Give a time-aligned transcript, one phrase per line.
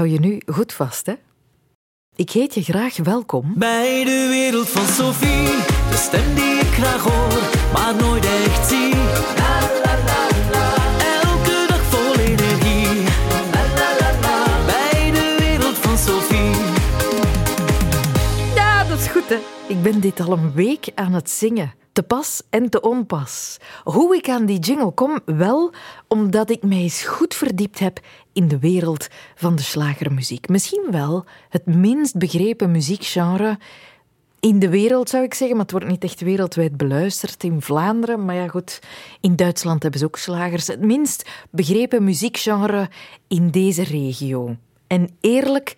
[0.00, 1.14] Hou je nu goed vast, hè?
[2.16, 3.52] Ik heet je graag welkom.
[3.56, 5.44] Bij de wereld van Sophie,
[5.90, 8.94] de stem die ik graag hoor, maar nooit echt zie.
[9.36, 10.74] La la la la,
[11.22, 13.04] elke dag vol energie.
[13.52, 16.54] La la la la, bij de wereld van Sophie.
[18.54, 19.38] Ja, dat is goed, hè?
[19.68, 21.78] Ik ben dit al een week aan het zingen.
[21.92, 23.58] Te pas en te onpas.
[23.84, 25.20] Hoe ik aan die jingle kom?
[25.24, 25.72] Wel
[26.08, 28.00] omdat ik mij eens goed verdiept heb
[28.40, 30.48] in de wereld van de slagermuziek.
[30.48, 33.58] Misschien wel het minst begrepen muziekgenre
[34.38, 35.56] in de wereld, zou ik zeggen.
[35.56, 38.24] Maar het wordt niet echt wereldwijd beluisterd in Vlaanderen.
[38.24, 38.78] Maar ja, goed,
[39.20, 40.66] in Duitsland hebben ze ook slagers.
[40.66, 42.88] Het minst begrepen muziekgenre
[43.28, 44.56] in deze regio.
[44.86, 45.76] En eerlijk,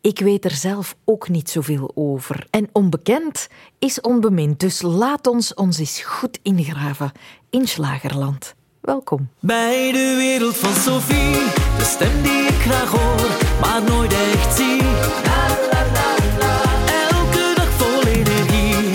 [0.00, 2.46] ik weet er zelf ook niet zoveel over.
[2.50, 7.12] En onbekend is onbemind, dus laat ons ons eens goed ingraven
[7.50, 8.54] in Slagerland.
[8.84, 9.28] Welkom.
[9.40, 11.32] Bij de wereld van Sophie,
[11.78, 13.28] de stem die ik graag hoor,
[13.60, 14.82] maar nooit echt zie.
[14.82, 16.62] La la la la,
[17.10, 18.90] elke dag vol energie.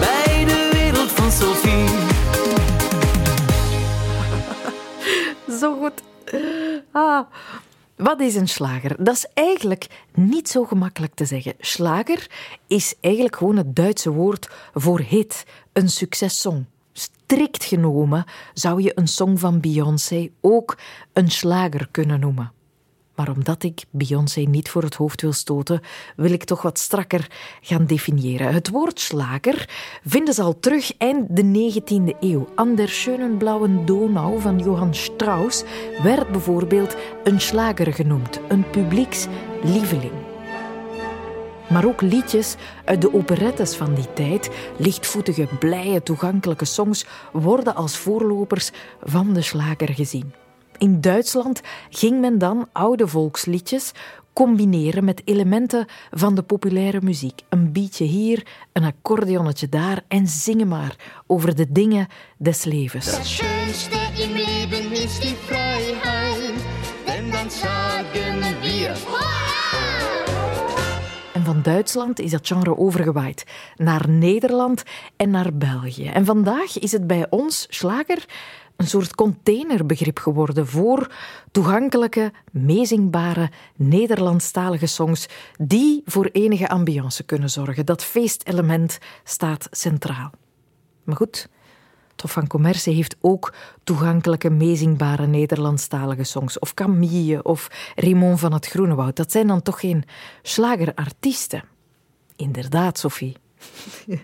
[0.00, 1.88] Bij de wereld van Sophie.
[5.60, 6.02] Zo goed.
[6.92, 7.20] Ah.
[7.96, 9.04] Wat is een slager?
[9.04, 11.54] Dat is eigenlijk niet zo gemakkelijk te zeggen.
[11.58, 12.26] Slager
[12.66, 16.64] is eigenlijk gewoon het Duitse woord voor hit, een successong.
[17.30, 20.78] Strikt genomen zou je een song van Beyoncé ook
[21.12, 22.52] een slager kunnen noemen.
[23.14, 25.80] Maar omdat ik Beyoncé niet voor het hoofd wil stoten,
[26.16, 28.52] wil ik toch wat strakker gaan definiëren.
[28.52, 29.68] Het woord slager
[30.04, 32.48] vinden ze al terug eind de 19e eeuw.
[32.54, 35.62] An der schönen blauen Donau van Johann Strauss
[36.02, 40.29] werd bijvoorbeeld een slager genoemd, een publiekslieveling.
[41.70, 42.54] Maar ook liedjes
[42.84, 48.70] uit de operettes van die tijd, lichtvoetige, blije, toegankelijke songs, worden als voorlopers
[49.02, 50.32] van de slager gezien.
[50.78, 53.92] In Duitsland ging men dan oude volksliedjes
[54.32, 57.42] combineren met elementen van de populaire muziek.
[57.48, 60.96] Een beatje hier, een accordeonnetje daar en zingen maar
[61.26, 62.06] over de dingen
[62.38, 63.04] des levens.
[63.04, 65.69] Das Schönste im Leben ist die Freiheit,
[71.52, 73.44] van Duitsland is dat genre overgewaaid
[73.76, 74.82] naar Nederland
[75.16, 76.06] en naar België.
[76.06, 78.24] En vandaag is het bij ons, slager,
[78.76, 81.12] een soort containerbegrip geworden voor
[81.50, 85.28] toegankelijke, meezingbare Nederlandstalige songs
[85.58, 87.86] die voor enige ambiance kunnen zorgen.
[87.86, 90.30] Dat feestelement staat centraal.
[91.04, 91.48] Maar goed,
[92.20, 93.54] Tof van Commerce heeft ook
[93.84, 96.58] toegankelijke, meezingbare Nederlandstalige songs.
[96.58, 99.16] Of Camille of Raymond van het Groenewoud.
[99.16, 100.04] Dat zijn dan toch geen
[100.42, 101.62] slagerartiesten?
[102.36, 103.36] Inderdaad, Sophie.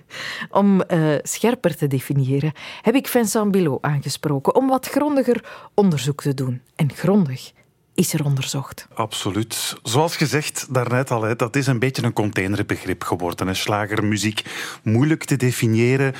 [0.50, 2.52] Om uh, scherper te definiëren
[2.82, 6.62] heb ik Vincent Bilot aangesproken om wat grondiger onderzoek te doen.
[6.74, 7.52] En grondig
[7.96, 8.86] is er onderzocht.
[8.94, 9.76] Absoluut.
[9.82, 13.56] Zoals gezegd daarnet al, dat is een beetje een containerbegrip geworden.
[13.56, 14.42] Slagermuziek,
[14.82, 16.14] moeilijk te definiëren.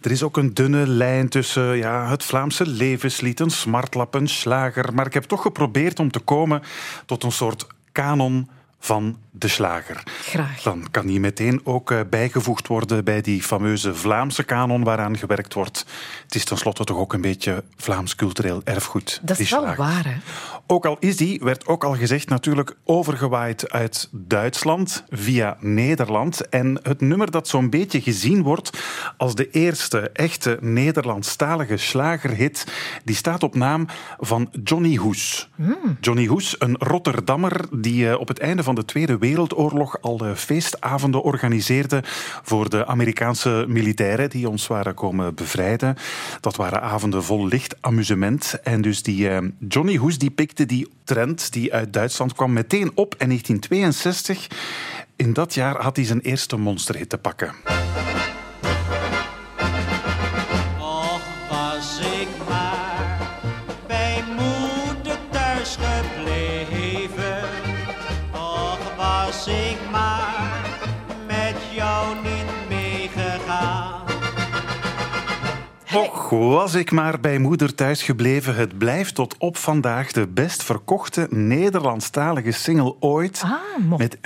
[0.00, 4.94] Er is ook een dunne lijn tussen ja, het Vlaamse levenslied, een smartlap, een slager.
[4.94, 6.62] Maar ik heb toch geprobeerd om te komen
[7.06, 8.48] tot een soort kanon
[8.80, 10.02] van de slager.
[10.22, 10.62] Graag.
[10.62, 15.54] Dan kan die meteen ook uh, bijgevoegd worden bij die fameuze Vlaamse kanon waaraan gewerkt
[15.54, 15.86] wordt.
[16.22, 19.20] Het is tenslotte toch ook een beetje Vlaams cultureel erfgoed.
[19.22, 19.76] Dat is wel slager.
[19.76, 20.16] waar, hè?
[20.66, 26.48] Ook al is die, werd ook al gezegd, natuurlijk overgewaaid uit Duitsland via Nederland.
[26.48, 28.82] En het nummer dat zo'n beetje gezien wordt
[29.16, 32.66] als de eerste echte Nederlandstalige slagerhit,
[33.04, 33.86] die staat op naam
[34.18, 35.48] van Johnny Hoes.
[36.00, 41.22] Johnny Hoes, een Rotterdammer die uh, op het einde van de Tweede Wereldoorlog al feestavonden
[41.22, 42.02] organiseerde
[42.42, 45.96] voor de Amerikaanse militairen die ons waren komen bevrijden.
[46.40, 48.60] Dat waren avonden vol licht amusement.
[48.62, 49.38] En dus die uh,
[49.68, 54.46] Johnny Hoes die pikte die trend die uit Duitsland kwam meteen op in 1962.
[55.16, 57.54] In dat jaar had hij zijn eerste monsterhit te pakken.
[76.32, 78.54] Och, was ik maar bij moeder thuis gebleven.
[78.54, 83.42] Het blijft tot op vandaag de best verkochte Nederlandstalige single ooit.
[83.44, 84.18] Ah, met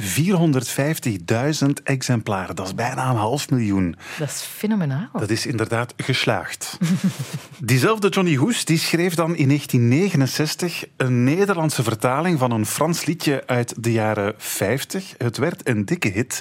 [1.63, 2.57] 450.000 exemplaren.
[2.57, 3.97] Dat is bijna een half miljoen.
[4.19, 5.09] Dat is fenomenaal.
[5.13, 6.79] Dat is inderdaad geslaagd.
[7.59, 13.43] Diezelfde Johnny Hoes die schreef dan in 1969 een Nederlandse vertaling van een Frans liedje
[13.47, 15.15] uit de jaren 50.
[15.19, 16.41] Het werd een dikke hit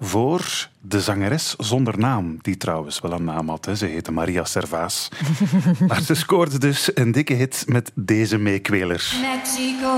[0.00, 3.64] voor de zangeres zonder naam, die trouwens wel een naam had.
[3.64, 3.76] Hè.
[3.76, 5.08] Ze heette Maria Servaas.
[5.88, 9.14] maar ze scoorde dus een dikke hit met deze meekweler.
[9.20, 9.92] Mexico,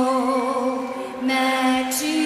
[1.26, 2.25] Mexico.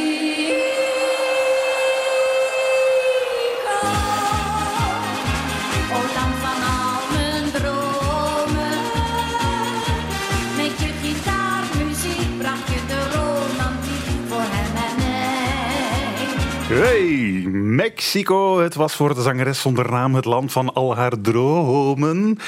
[17.53, 18.61] Mexico.
[18.61, 22.39] Het was voor de zangeres zonder naam het land van al haar dromen.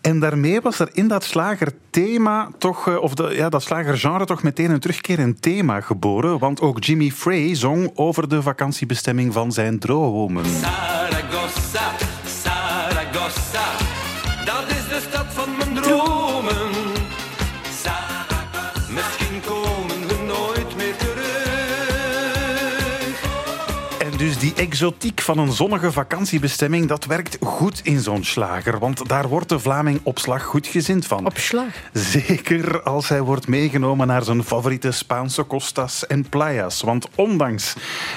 [0.00, 4.42] En daarmee was er in dat slagerthema toch, eh, of de, ja, dat slagergenre toch
[4.42, 6.38] meteen een terugkerend thema geboren.
[6.38, 10.44] Want ook Jimmy Frey zong over de vakantiebestemming van zijn dromen.
[24.58, 28.78] Exotiek van een zonnige vakantiebestemming, dat werkt goed in zo'n slager.
[28.78, 31.26] Want daar wordt de Vlaming op slag goed gezind van.
[31.26, 31.68] Op slag.
[31.92, 36.80] Zeker als hij wordt meegenomen naar zijn favoriete Spaanse costas en playas.
[36.80, 37.74] Want ondanks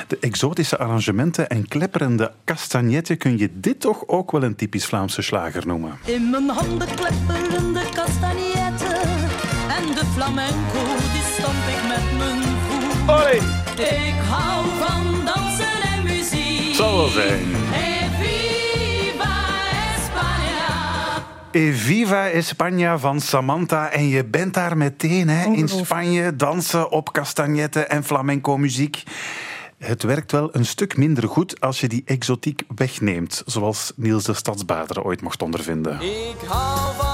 [0.08, 5.22] de exotische arrangementen en klepperende castagnetten kun je dit toch ook wel een typisch Vlaamse
[5.22, 6.00] slager noemen.
[6.06, 9.02] In mijn handen klepperende castagnetten.
[9.78, 10.84] En de flamenco,
[11.14, 12.80] die stamp ik met mijn voet.
[13.80, 15.11] Ik hou van
[16.82, 17.46] wel zijn.
[17.54, 19.34] Hey, viva
[19.96, 21.24] España.
[21.52, 23.90] E Viva España van Samantha.
[23.90, 29.04] En je bent daar meteen hè, in Spanje dansen op castagnetten en flamenco muziek.
[29.78, 34.34] Het werkt wel een stuk minder goed als je die exotiek wegneemt, zoals Niels de
[34.34, 36.02] Stadsbader ooit mocht ondervinden.
[36.02, 37.11] Ik hou van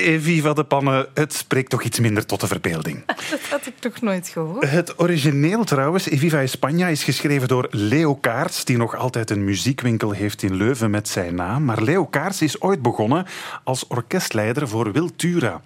[0.00, 3.02] E Viva de pannen, het spreekt toch iets minder tot de verbeelding.
[3.30, 4.70] Dat had ik toch nooit gehoord.
[4.70, 9.44] Het origineel trouwens, E Viva España, is geschreven door Leo Kaarts, die nog altijd een
[9.44, 11.64] muziekwinkel heeft in Leuven met zijn naam.
[11.64, 13.26] Maar Leo Kaarts is ooit begonnen
[13.64, 15.60] als orkestleider voor Wiltura.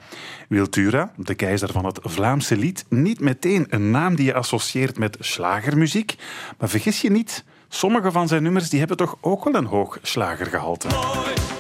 [0.49, 5.17] Wiltura, de keizer van het Vlaamse lied, niet meteen een naam die je associeert met
[5.21, 6.15] slagermuziek.
[6.59, 9.99] Maar vergis je niet, sommige van zijn nummers die hebben toch ook wel een hoog
[10.03, 10.89] slagergehalte.
[10.89, 11.54] Mooi,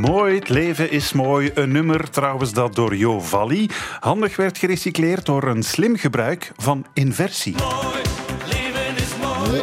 [0.00, 1.50] Mooi, het leven is mooi.
[1.54, 3.68] Een nummer trouwens dat door Jo Valli
[3.98, 7.54] handig werd gerecycleerd door een slim gebruik van inversie.
[7.56, 8.02] Mooi,
[8.46, 9.62] leven is mooi,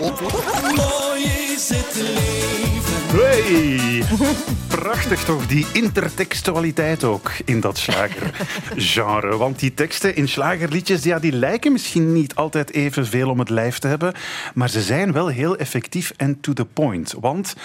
[0.75, 2.97] mooi is het leven.
[3.19, 4.03] Hey!
[4.79, 9.37] Prachtig toch, die intertextualiteit ook in dat slagergenre.
[9.37, 13.79] Want die teksten in slagerliedjes ja, die lijken misschien niet altijd evenveel om het lijf
[13.79, 14.13] te hebben,
[14.53, 17.15] maar ze zijn wel heel effectief en to the point.
[17.19, 17.55] Want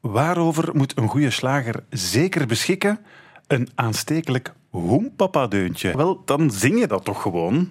[0.00, 2.98] waarover moet een goede slager zeker beschikken?
[3.46, 5.96] Een aanstekelijk hoempapa-deuntje.
[5.96, 7.70] Wel, dan zing je dat toch gewoon?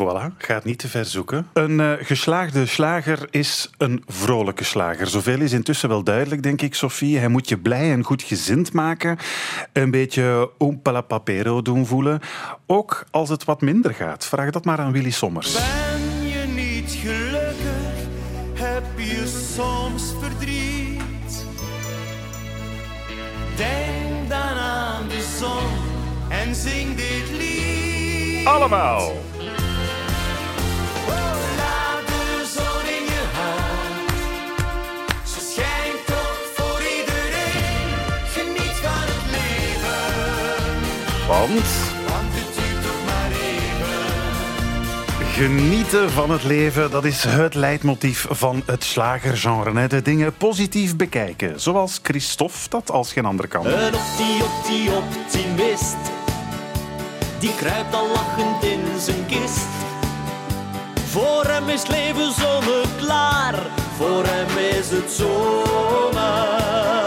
[0.00, 1.46] Voilà, gaat niet te ver zoeken.
[1.52, 5.06] Een eh, geslaagde slager is een vrolijke slager.
[5.06, 7.18] Zoveel is intussen wel duidelijk, denk ik, Sophie.
[7.18, 9.18] Hij moet je blij en goed gezind maken.
[9.72, 12.20] Een beetje oompa papero doen voelen.
[12.66, 14.26] Ook als het wat minder gaat.
[14.26, 15.52] Vraag dat maar aan Willy Sommers.
[15.52, 17.98] Ben je niet gelukkig?
[18.54, 21.44] Heb je soms verdriet?
[23.56, 25.68] Denk dan aan de zon
[26.28, 28.46] en zing dit lied.
[28.46, 29.29] Allemaal!
[41.56, 41.90] Even.
[45.40, 49.86] genieten van het leven, dat is het leidmotief van het slagergenre.
[49.86, 51.60] De dingen positief bekijken.
[51.60, 53.66] Zoals Christophe dat als geen ander kan.
[53.66, 55.96] Een optie, optie, optimist.
[57.38, 59.66] Die kruipt al lachend in zijn kist.
[61.10, 63.54] Voor hem is leven zonneklaar.
[63.96, 66.99] Voor hem is het zomer.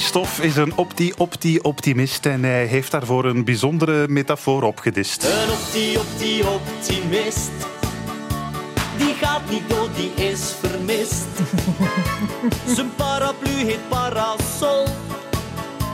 [0.00, 5.24] Christophe is een opti-opti-optimist en hij heeft daarvoor een bijzondere metafoor opgedist.
[5.24, 7.50] Een optie, optie, optimist.
[8.96, 11.26] Die gaat niet dood, die is vermist.
[12.76, 14.86] Zijn paraplu heet parasol.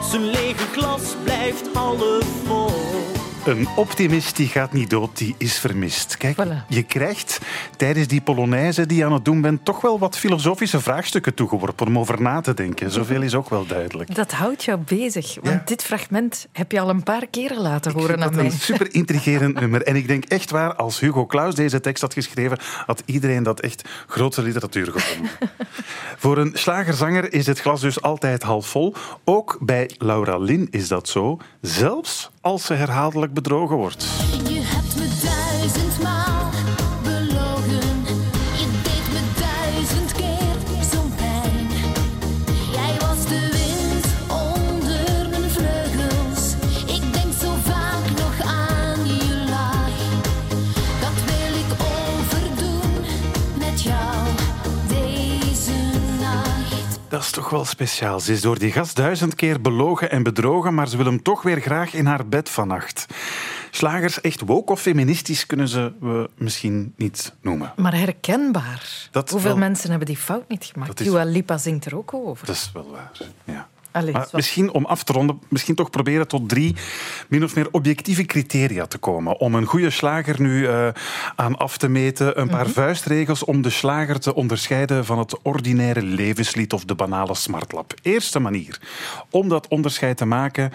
[0.09, 3.26] Zijn lege glas blijft half vol.
[3.47, 6.17] Een optimist die gaat niet dood, die is vermist.
[6.17, 6.67] Kijk, Voilà.
[6.67, 7.39] je krijgt
[7.77, 11.87] tijdens die Polonaise die je aan het doen bent toch wel wat filosofische vraagstukken toegeworpen
[11.87, 12.91] om over na te denken.
[12.91, 14.15] Zoveel is ook wel duidelijk.
[14.15, 15.35] Dat houdt jou bezig.
[15.41, 15.61] Want Ja.
[15.65, 18.45] dit fragment heb je al een paar keren laten Ik horen aan dat mij.
[18.45, 19.81] een super intrigerend nummer.
[19.83, 23.59] En ik denk echt waar, als Hugo Claus deze tekst had geschreven, had iedereen dat
[23.59, 25.31] echt grootste literatuur gevonden.
[26.17, 28.93] Voor een slagerzanger is het glas dus altijd half vol.
[29.23, 34.05] Ook bij Laura Lin is dat zo, zelfs als ze herhaaldelijk bedrogen wordt.
[57.17, 58.19] Dat is toch wel speciaal.
[58.19, 61.41] Ze is door die gast duizend keer belogen en bedrogen, maar ze wil hem toch
[61.41, 63.05] weer graag in haar bed vannacht.
[63.71, 67.73] Slagers, echt woke of feministisch, kunnen ze we misschien niet noemen.
[67.75, 69.07] Maar herkenbaar.
[69.11, 69.59] Dat Hoeveel wel.
[69.59, 70.99] mensen hebben die fout niet gemaakt?
[70.99, 72.45] Is- Dua Lipa zingt er ook over.
[72.45, 73.11] Dat is wel waar.
[73.43, 73.67] Ja.
[73.91, 76.75] Allee, Maar zo- misschien om af te ronden, misschien toch proberen tot drie
[77.27, 79.39] min of meer objectieve criteria te komen.
[79.39, 80.87] Om een goede slager nu eh,
[81.35, 82.39] aan af te meten.
[82.39, 87.35] Een paar vuistregels om de slager te onderscheiden van het ordinaire levenslied of de banale
[87.35, 87.93] smartlap.
[88.01, 88.79] Eerste manier
[89.29, 90.71] om dat onderscheid te maken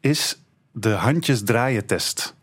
[0.00, 0.38] is
[0.72, 2.34] de handjes draaien test.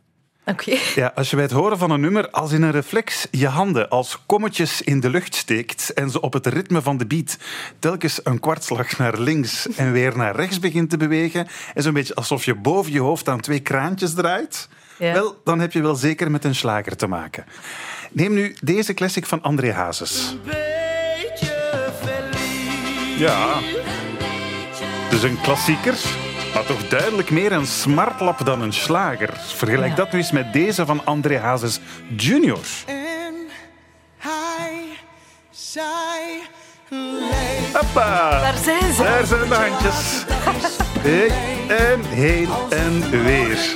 [0.49, 0.77] Oké.
[0.95, 3.89] Ja, als je bij het horen van een nummer als in een reflex je handen
[3.89, 7.37] als kommetjes in de lucht steekt en ze op het ritme van de beat
[7.79, 12.15] telkens een kwartslag naar links en weer naar rechts begint te bewegen en zo'n beetje
[12.15, 15.13] alsof je boven je hoofd aan twee kraantjes draait, Ja.
[15.13, 17.45] wel, dan heb je wel zeker met een slager te maken.
[18.11, 20.35] Neem nu deze classic van André Hazes.
[20.45, 23.19] Beetje verliefd.
[23.19, 23.59] Ja.
[25.09, 25.95] Dus een klassieker,
[26.53, 29.29] maar toch duidelijk meer een smartlap dan een slager.
[29.55, 29.95] Vergelijk Ja.
[29.95, 31.79] dat nu eens met deze van André Hazes
[32.17, 32.59] Junior.
[32.85, 33.33] En
[34.17, 34.83] hij
[35.51, 36.41] zei...
[37.73, 38.39] Hoppa.
[38.39, 39.03] Daar zijn ze.
[39.03, 40.23] Daar zijn de handjes.
[40.99, 41.31] Heen
[41.69, 43.57] en heen en weer.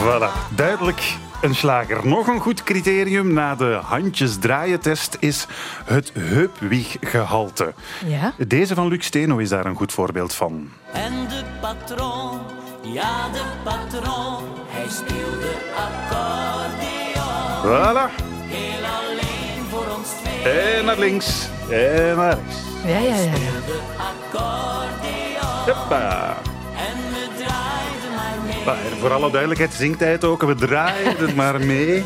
[0.00, 1.02] Voilà, duidelijk
[1.40, 2.06] een slager.
[2.06, 5.46] Nog een goed criterium na de handjes draaien test is
[5.84, 7.74] het heupwieggehalte.
[8.06, 8.32] Ja?
[8.46, 10.70] Deze van Luc Steno is daar een goed voorbeeld van.
[10.92, 12.40] En de patroon,
[12.82, 17.64] ja de patroon, hij speelde accordeon.
[17.64, 18.14] Voilà.
[18.46, 20.52] Heel alleen voor ons twee.
[20.52, 21.48] En naar links.
[21.70, 22.56] En naar rechts.
[22.84, 23.14] Ja, ja, ja.
[23.14, 23.32] ja.
[23.66, 25.74] De accordeon.
[25.74, 26.36] Hoppa.
[29.00, 30.42] Voor alle duidelijkheid zingt hij het ook.
[30.42, 32.04] We draaien het maar mee.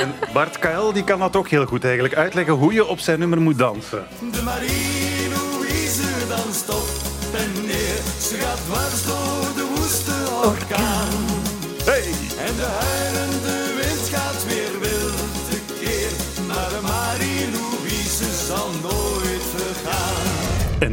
[0.00, 3.18] En Bart Kael die kan dat ook heel goed eigenlijk uitleggen hoe je op zijn
[3.18, 4.06] nummer moet dansen.
[4.32, 6.88] De Marie-Louise danst op
[7.34, 8.00] en neer.
[8.20, 10.12] Ze gaat dwars door de woeste
[10.44, 11.15] orkaan.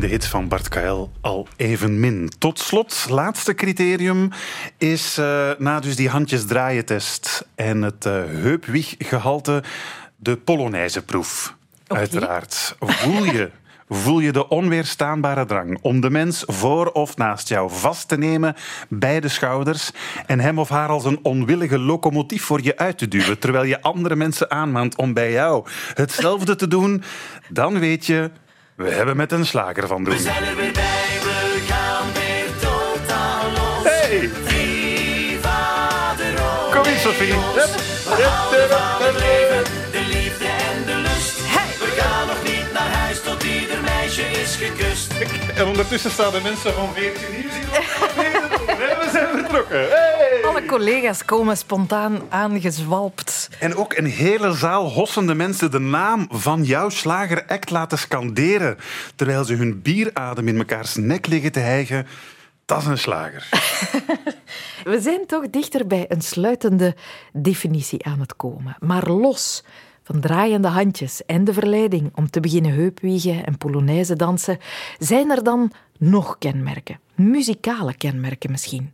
[0.04, 2.32] De hit van Bart Kael al even min.
[2.38, 4.30] Tot slot, laatste criterium
[4.78, 9.64] is eh, na dus die handjes draaien test en het eh heupwieggehalte
[10.16, 11.56] de Polonaise-proef.
[11.88, 12.00] Oké.
[12.00, 12.76] Uiteraard.
[12.80, 13.52] Voel je,
[14.04, 18.56] voel je de onweerstaanbare drang om de mens voor of naast jou vast te nemen
[18.90, 19.92] bij de schouders
[20.26, 23.82] en hem of haar als een onwillige locomotief voor je uit te duwen, terwijl je
[23.82, 27.04] andere mensen aanmaant om bij jou hetzelfde te doen,
[27.50, 28.32] dan weet je,
[28.76, 30.18] we hebben met een slager van doen.
[30.20, 33.84] zijn er weer bij, we gaan weer totaal los.
[33.84, 36.74] Hey, Viva de rood.
[36.76, 37.34] kom eens, Sophie.
[37.34, 37.82] Hup.
[38.18, 41.38] We houden van het leven, de liefde en de lust.
[41.80, 45.14] We gaan nog niet naar huis tot ieder meisje is gekust.
[45.56, 47.50] En ondertussen staan de mensen van 14 hier.
[47.52, 47.82] zien we.
[48.78, 48.93] We
[49.54, 49.90] vertrokken.
[49.90, 50.44] Hey.
[50.44, 53.50] Alle collega's komen spontaan aangezwalpt.
[53.60, 58.78] En ook een hele zaal hossende mensen de naam van jouw slageract laten scanderen.
[59.16, 62.08] Terwijl ze hun bieradem in mekaars nek liggen te hijgen.
[62.66, 63.50] Dat is een slager.
[64.92, 66.96] We zijn toch dichter bij een sluitende
[67.34, 68.76] definitie aan het komen.
[68.80, 69.64] Maar los
[70.04, 74.58] van draaiende handjes en de verleiding om te beginnen heupwiegen en polonaise dansen,
[75.00, 77.00] zijn er dan nog kenmerken.
[77.16, 78.92] Muzikale kenmerken misschien.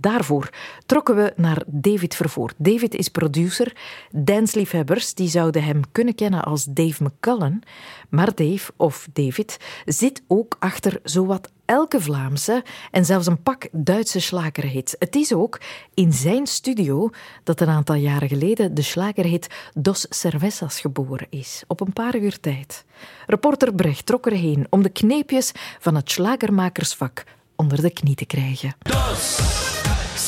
[0.00, 0.50] Daarvoor
[0.86, 2.54] trokken we naar David Vervoort.
[2.56, 3.76] David is producer.
[4.10, 7.62] Dansliefhebbers die zouden hem kunnen kennen als Dave McCullen.
[8.08, 14.20] Maar Dave, of David, zit ook achter zowat elke Vlaamse en zelfs een pak Duitse
[14.20, 14.94] slagerhits.
[14.98, 15.60] Het is ook
[15.94, 17.10] in zijn studio
[17.44, 21.62] dat een aantal jaren geleden de slagerhit Dos Cervezas geboren is.
[21.66, 22.84] Op een paar uur tijd.
[23.26, 27.24] Reporter Brecht trok erheen om de kneepjes van het slagermakersvak
[27.56, 28.74] onder de knie te krijgen.
[28.78, 29.79] Dos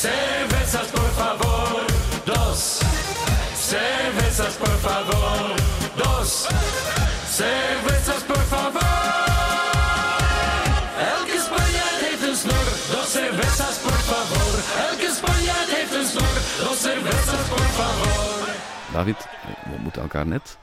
[0.03, 1.87] Cervezas, por favor.
[2.25, 2.79] Dos.
[3.55, 5.55] Cervezas, por favor.
[5.95, 6.47] Dos.
[7.25, 8.81] Cervezas, por favor.
[11.13, 12.67] Elke Spanjaard heeft een snor.
[12.91, 14.53] Dos cervezas, por favor.
[14.89, 16.67] Elke Spanjaard heeft een snor.
[16.67, 18.47] Dos cervezas, por favor.
[18.93, 19.27] David,
[19.63, 20.57] we moeten elkaar net.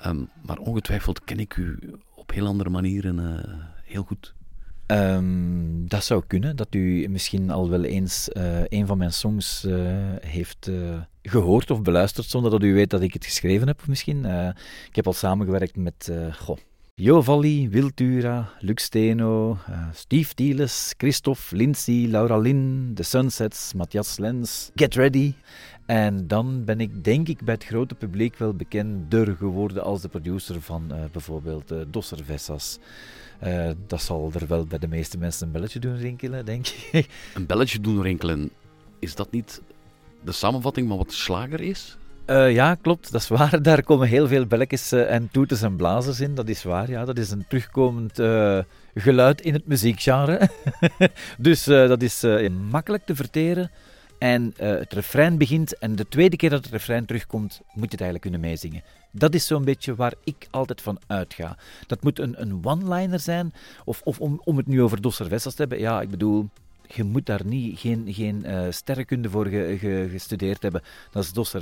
[0.00, 1.78] Ehm, maar ongetwijfeld ken ik u
[2.14, 3.54] op heel andere manieren eh,
[3.84, 4.34] heel goed.
[4.86, 9.64] Ehm, dat zou kunnen, dat u misschien al wel eens eh, een van mijn songs
[9.64, 9.76] eh,
[10.20, 14.24] heeft eh, gehoord of beluisterd zonder dat u weet dat ik het geschreven heb misschien.
[14.88, 16.58] Ik heb al samengewerkt met goh,
[16.94, 19.58] Jo Valli, Wiltura, Luc Steno,
[19.92, 25.34] Steve Thieles, Christophe, Lindsay, Laura Lynn, The Sunsets, Matthias Lens, Get Ready.
[25.86, 30.08] En dan ben ik denk ik bij het grote publiek wel bekender geworden als de
[30.08, 32.78] producer van bijvoorbeeld Dosser Vessas.
[33.44, 37.08] Eh, dat zal er wel bij de meeste mensen een belletje doen rinkelen, denk ik.
[37.34, 38.50] Een belletje doen rinkelen,
[38.98, 39.62] is dat niet
[40.22, 41.96] de samenvatting van wat slager is?
[42.24, 43.62] Eh, ja, klopt, dat is waar.
[43.62, 46.34] Daar komen heel veel belletjes eh, en toeters en blazers in.
[46.34, 47.04] Dat is waar, ja.
[47.04, 48.14] Dat is een terugkomend
[48.94, 50.48] geluid in het muziekgenre.
[51.38, 52.24] dus dat is
[52.70, 53.70] makkelijk te verteren.
[54.24, 57.96] En eh, het refrein begint en de tweede keer dat het refrein terugkomt, moet je
[57.96, 58.82] het eigenlijk kunnen meezingen.
[59.10, 61.56] Dat is zo'n beetje waar ik altijd van uitga.
[61.86, 63.54] Dat moet een, een one-liner zijn.
[63.84, 65.78] Of, of om, om het nu over Dos te hebben.
[65.80, 66.48] Ja, ik bedoel,
[66.94, 70.82] je moet daar niet, geen, geen eh, sterrenkunde voor ge- ge- gestudeerd hebben.
[71.10, 71.54] Dat is Dos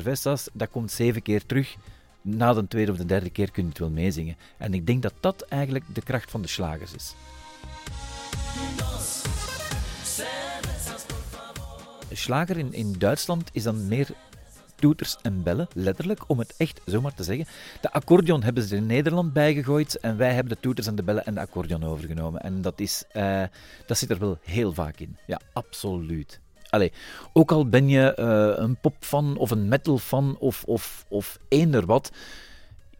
[0.52, 1.76] dat komt zeven keer terug.
[2.20, 4.36] Na de tweede of de derde keer kun je het wel meezingen.
[4.58, 7.14] En ik denk dat dat eigenlijk de kracht van de slagers is.
[12.12, 14.08] Slager in, in Duitsland is dan meer
[14.74, 17.46] toeters en bellen, letterlijk, om het echt zomaar te zeggen.
[17.80, 21.24] De accordeon hebben ze in Nederland bijgegooid en wij hebben de toeters en de bellen
[21.24, 22.40] en de accordeon overgenomen.
[22.40, 23.42] En dat, is, eh,
[23.86, 25.16] dat zit er wel heel vaak in.
[25.26, 26.40] Ja, absoluut.
[26.70, 26.92] Allee,
[27.32, 32.10] ook al ben je eh, een popfan of een metalfan of, of, of eender wat,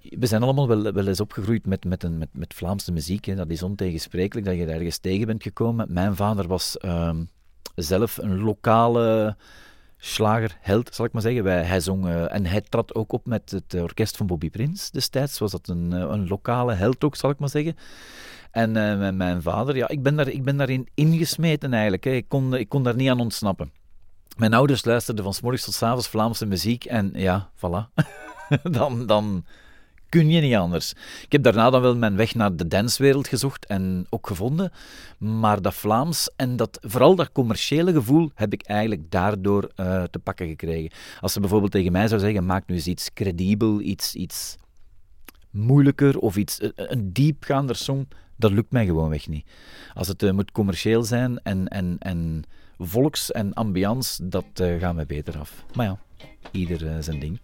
[0.02, 3.25] we zijn allemaal wel, wel eens opgegroeid met, met, een, met, met Vlaamse muziek.
[3.25, 3.35] Hè.
[3.35, 5.92] Dat is ontegensprekelijk dat je er ergens tegen bent gekomen.
[5.92, 7.25] Mijn vader was ehm,
[7.75, 9.37] zelf een lokale
[10.05, 11.45] slagerheld, zal ik maar zeggen.
[11.45, 14.91] Wij, hij zong, eh, en hij trad ook op met het orkest van Bobby Prins
[14.91, 15.38] destijds.
[15.38, 17.76] Was dat een, eh, een lokale held ook, zal ik maar zeggen.
[18.50, 22.04] En eh, mijn, vader, ja, ik ben, daar, ik ben daarin ingesmeten eigenlijk.
[22.04, 22.11] Hè.
[22.11, 23.73] Ik, kon, ik kon daar niet aan ontsnappen.
[24.37, 28.04] Mijn ouders luisterden van s morgens tot s avonds Vlaamse muziek en ja, voilà.
[28.63, 29.45] dan, dan
[30.12, 30.92] kun je niet anders.
[31.22, 34.72] Ik heb daarna dan wel mijn weg naar de danswereld gezocht en ook gevonden.
[35.18, 40.18] Maar dat Vlaams en dat, vooral dat commerciële gevoel heb ik eigenlijk daardoor eh, te
[40.18, 40.90] pakken gekregen.
[41.20, 44.56] Als ze bijvoorbeeld tegen mij zou zeggen, maak nu eens iets credibel, iets, iets
[45.50, 49.46] moeilijker of iets, een- een diepgaander song, dat lukt mij gewoonweg niet.
[49.94, 52.42] Als het eh, moet commercieel zijn en, en, en
[52.78, 55.64] volks en ambiance, dat eh, gaat beter af.
[55.75, 55.98] Maar ja,
[56.50, 57.40] ieder eh, zijn ding.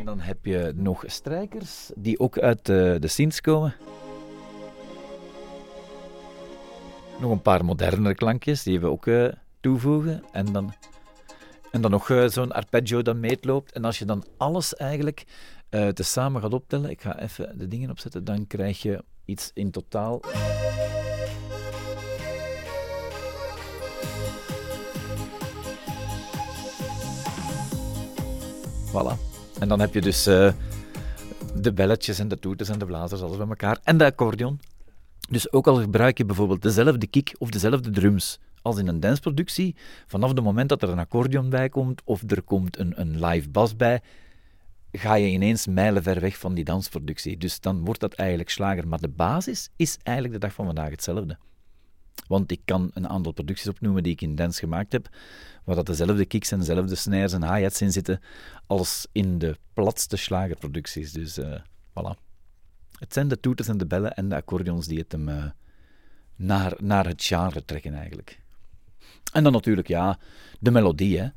[0.00, 3.74] En dan heb je nog strijkers die ook uit eh, de scenes komen.
[7.20, 9.28] Nog een paar modernere klankjes die we ook eh,
[9.60, 10.24] toevoegen.
[10.32, 10.74] En dan,
[11.70, 13.72] en dan nog eh, zo'n arpeggio dat meetloopt.
[13.72, 15.24] En als je dan alles eigenlijk
[15.68, 19.70] eh tezamen gaat optellen, ik ga even de dingen opzetten, dan krijg je iets in
[19.70, 20.20] totaal.
[28.92, 29.29] Voilà.
[29.60, 30.52] En dan heb je dus eh,
[31.54, 33.78] de belletjes en de toeters en de blazers, alles bij elkaar.
[33.82, 34.60] En de accordeon.
[35.30, 39.76] Dus ook al gebruik je bijvoorbeeld dezelfde kick of dezelfde drums als in een danceproductie,
[40.06, 43.48] vanaf het moment dat er een accordeon bij komt of er komt een, een live
[43.48, 44.00] bas bij,
[44.92, 47.36] ga je ineens mijlenver weg van die dansproductie.
[47.36, 48.88] Dus dan wordt dat eigenlijk slager.
[48.88, 51.38] Maar de basis is eigenlijk de dag van vandaag hetzelfde.
[52.26, 55.08] Want ik kan een aantal producties opnoemen die ik in dance gemaakt heb,
[55.64, 58.20] waar dat dezelfde kicks en dezelfde snares en hi-hats in zitten
[58.66, 61.12] als in de platste slagerproducties.
[61.12, 62.28] Dus eh voilà.
[62.98, 65.44] Het zijn de toeters en de bellen en de accordeons die het hem eh,
[66.36, 68.40] naar, naar het genre trekken eigenlijk.
[69.32, 70.18] En dan natuurlijk, ja,
[70.58, 71.18] de melodie.
[71.18, 71.28] Hè.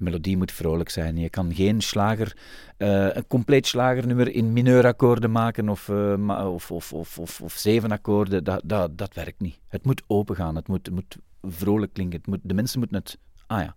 [0.00, 1.16] Melodie moet vrolijk zijn.
[1.16, 2.36] Je kan geen slager,
[2.76, 7.90] eh, een compleet slagernummer in mineurakkoorden maken of, eh, of, of, of, of, of zeven
[7.90, 8.44] akkoorden.
[8.44, 9.60] Dat, dat, dat werkt niet.
[9.68, 10.56] Het moet open gaan.
[10.56, 12.18] Het moet, het moet vrolijk klinken.
[12.18, 13.18] Het moet, de mensen moeten het...
[13.46, 13.74] Ah ja.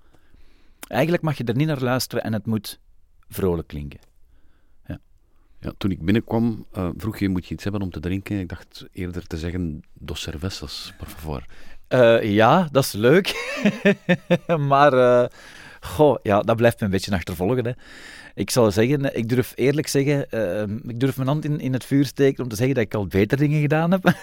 [0.87, 2.79] Eigenlijk mag je er niet naar luisteren en het moet
[3.27, 3.99] vrolijk klinken.
[5.63, 8.39] Ja, toen ik binnenkwam, eh, vroeg je, moet je iets hebben om te drinken?
[8.39, 11.45] Ik dacht eerder te zeggen, dos cervezas, por favor.
[12.23, 13.59] Ja, dat is leuk.
[14.69, 15.29] maar,
[15.81, 17.65] goh, ja, dat blijft me een beetje achtervolgen.
[17.65, 17.71] Hè.
[18.33, 21.85] Ik zal zeggen, ik durf eerlijk zeggen, eh, ik durf mijn hand in, in het
[21.85, 24.13] vuur steken om te zeggen dat ik al beter dingen gedaan heb.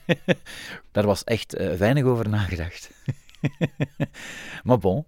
[0.92, 2.90] Daar was echt eh, weinig over nagedacht.
[4.64, 5.04] maar bon,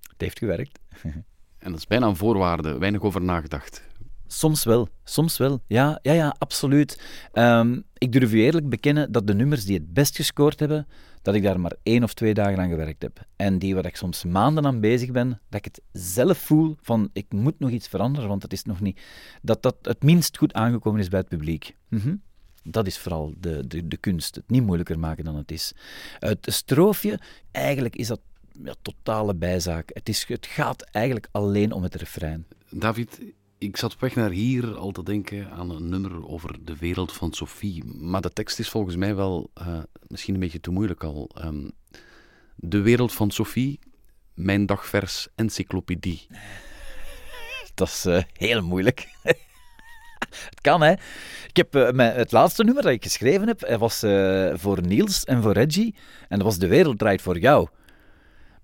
[0.00, 0.78] het heeft gewerkt.
[1.58, 3.82] En dat is bijna een voorwaarde, weinig over nagedacht.
[4.26, 5.62] Soms wel, soms wel.
[5.66, 7.02] Ja, ja, ja absoluut.
[7.32, 10.86] Ehm, ik durf u eerlijk bekennen dat de nummers die het best gescoord hebben,
[11.26, 13.26] dat ik daar maar één of twee dagen aan gewerkt heb.
[13.36, 17.10] En die waar ik soms maanden aan bezig ben, dat ik het zelf voel van
[17.12, 19.00] ik moet nog iets veranderen, want het is nog niet...
[19.42, 21.76] Dat dat het minst goed aangekomen is bij het publiek.
[21.88, 22.14] Mhm.
[22.62, 24.34] Dat is vooral de, de, de kunst.
[24.34, 25.72] Het niet moeilijker maken dan het is.
[26.18, 28.20] Het stroofje, eigenlijk is dat
[28.64, 29.90] ja, totale bijzaak.
[29.92, 32.46] Het, is, het gaat eigenlijk alleen om het refrein.
[32.70, 33.20] David,
[33.68, 37.12] ik zat op weg naar hier al te denken aan een nummer over de wereld
[37.12, 37.84] van Sophie.
[37.84, 41.30] Maar de tekst is volgens mij wel eh, misschien een beetje te moeilijk al.
[41.34, 41.68] Ehm,
[42.56, 43.78] de wereld van Sophie,
[44.34, 46.26] mijn dagvers encyclopedie.
[47.74, 49.08] Dat is eh, heel moeilijk.
[50.50, 50.92] het kan, hè.
[51.46, 53.98] Ik heb eh, mijn- het laatste nummer dat ik geschreven heb, was
[54.60, 55.94] voor Niels en voor Reggie.
[56.28, 57.68] En dat was De wereld draait voor jou.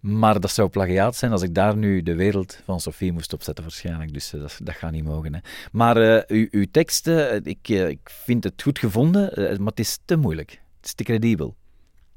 [0.02, 3.64] Maar dat zou plagiaat zijn als ik daar nu de wereld van Sophie moest opzetten,
[3.64, 4.12] waarschijnlijk.
[4.12, 5.34] Dus eh, dat, dat gaat niet mogen.
[5.34, 5.40] Hè.
[5.72, 9.98] Maar eh, uw, uw teksten, eh, ik, ik vind het goed gevonden, maar het is
[10.04, 10.50] te moeilijk.
[10.50, 11.56] Het is te credibel.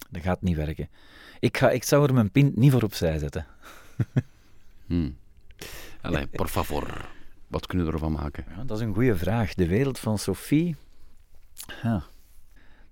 [0.09, 0.89] Dat gaat niet werken.
[1.39, 3.45] Ik, ga, ik zou er mijn pint niet voor opzij zetten.
[4.85, 5.17] Hmm.
[6.01, 7.09] Allee, por favor.
[7.47, 8.45] Wat kunnen we ervan maken?
[8.55, 9.53] Ja, dat is een goede vraag.
[9.53, 10.75] De wereld van Sophie.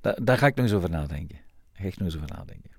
[0.02, 1.38] Da- daar ga ik nog eens over nadenken.
[1.38, 2.73] Daar ga ik nog eens over nadenken.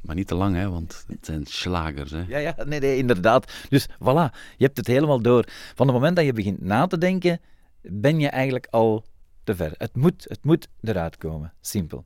[0.00, 2.10] Maar niet te lang, hè, want het zijn slagers.
[2.10, 2.24] Hè.
[2.28, 3.52] Ja, ja, nee, nee, inderdaad.
[3.68, 5.44] Dus voilà, je hebt het helemaal door.
[5.74, 7.40] Van het moment dat je begint na te denken,
[7.80, 9.04] ben je eigenlijk al
[9.44, 9.74] te ver.
[9.76, 11.52] Het moet, het moet eruit komen.
[11.60, 12.04] Simpel.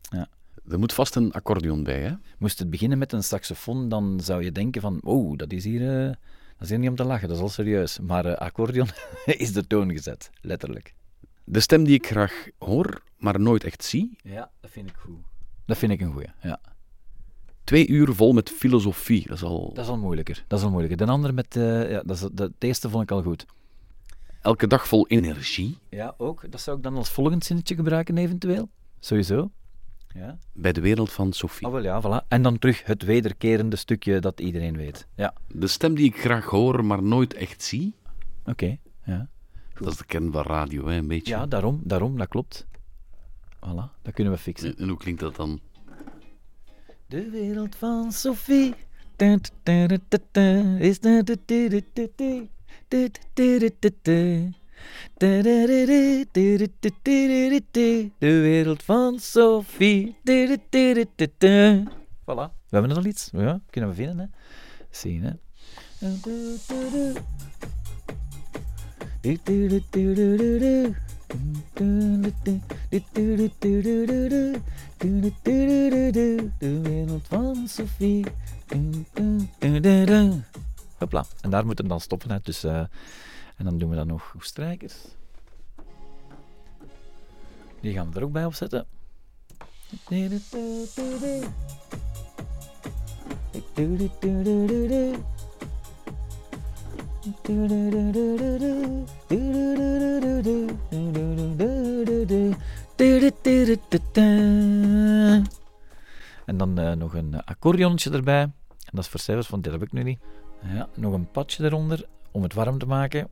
[0.00, 0.28] Ja.
[0.68, 2.12] Er moet vast een accordeon bij, hè?
[2.38, 6.00] Moest het beginnen met een saxofoon, dan zou je denken van, oh, dat is hier,
[6.00, 7.98] eh, dat is hier niet om te lachen, dat is al serieus.
[7.98, 8.88] Maar eh, accordeon
[9.24, 10.94] is de toon gezet, letterlijk.
[11.44, 14.16] De stem die ik graag hoor, maar nooit echt zie.
[14.22, 15.20] Ja, dat vind ik goed.
[15.66, 16.60] Dat vind ik een goeie, ja.
[17.64, 19.26] Twee uur vol met filosofie.
[19.26, 20.44] Dat is al Dat is al moeilijker.
[20.48, 21.06] Dat is al moeilijker.
[21.06, 23.46] De andere met, eh, ja, dat is, dat, het eerste vond ik al goed.
[24.40, 25.78] elke dag vol energie.
[25.88, 26.50] Ja, ook.
[26.50, 28.68] Dat zou ik dan als volgend zinnetje gebruiken, eventueel.
[29.00, 29.50] Sowieso.
[30.14, 30.38] Ja.
[30.52, 31.66] Bij de wereld van Sophie.
[31.66, 32.28] Ah, wel ja, voilà.
[32.28, 35.06] En dan terug het wederkerende stukje dat iedereen weet.
[35.16, 37.94] Ja, De stem die ik graag hoor, maar nooit echt zie.
[38.44, 38.76] oké.
[39.04, 39.28] Ja.
[39.74, 41.34] Dat is de kern van radio, hè, een beetje.
[41.34, 42.66] ja, daarom, daarom, dat klopt.
[43.56, 44.68] Voilà, dat kunnen we fixen.
[44.76, 45.60] En, en hoe klinkt dat dan?
[47.12, 48.74] De wereld van Sophie.
[50.78, 50.98] Is.
[58.18, 60.16] De wereld van Sophie.
[62.20, 62.50] Voilà.
[62.68, 63.28] We hebben er al iets.
[63.32, 64.26] Ja, kunnen we vinden, hè.
[64.90, 65.32] Zien, hè.
[76.58, 78.24] De wereld van Sophie.
[80.98, 81.24] Hopla.
[81.40, 82.40] En daar moeten we dan stoppen.
[82.42, 82.78] Dus, eh,
[83.56, 84.94] en dan doen we dan nog strijkers.
[87.80, 88.86] Die gaan we er ook bij opzetten.
[106.44, 108.42] En dan eh, nog een accordeonnetje erbij.
[108.42, 108.52] En
[108.90, 110.18] dat is voor cijfers, want dit heb ik nu niet.
[110.74, 113.28] Ja, nog een patje eronder om het warm te maken.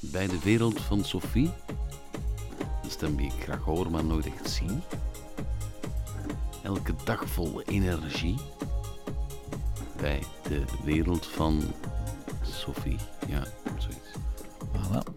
[0.00, 1.50] Bij de wereld van Sophie.
[2.82, 4.80] De stem die ik graag hoor, maar nooit echt zie.
[6.62, 8.36] Elke dag vol energie.
[9.96, 11.62] Bij de wereld van
[12.56, 12.98] Sophie.
[13.28, 13.44] Ja,
[13.78, 14.10] zoiets.
[14.58, 15.12] Voilà.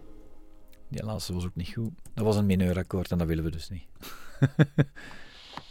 [0.88, 1.90] Die laatste was ook niet goed.
[2.14, 3.84] Dat was een mineurakkoord en dat willen we dus niet.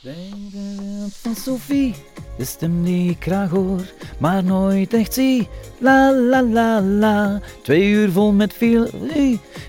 [0.02, 0.14] De
[0.52, 1.96] wereld van Sophie,
[2.38, 3.82] de stem die ik graag hoor,
[4.20, 5.48] maar nooit echt zie.
[5.80, 8.88] La la la la, twee uur vol met veel,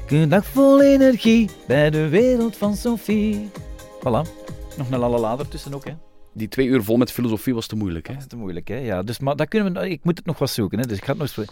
[0.09, 3.51] een dag vol energie, bij de wereld van Sophie.
[3.99, 4.29] Voilà,
[4.77, 5.93] nog een lalala ertussen ook, hè.
[6.33, 8.13] Die twee uur vol met filosofie was te moeilijk, hè?
[8.13, 8.77] Dat is te moeilijk, hè?
[8.77, 10.87] Ja, dus, maar dat kunnen we, ik moet het nog wat zoeken, hè?
[10.87, 11.49] dus ik ga het nog eens...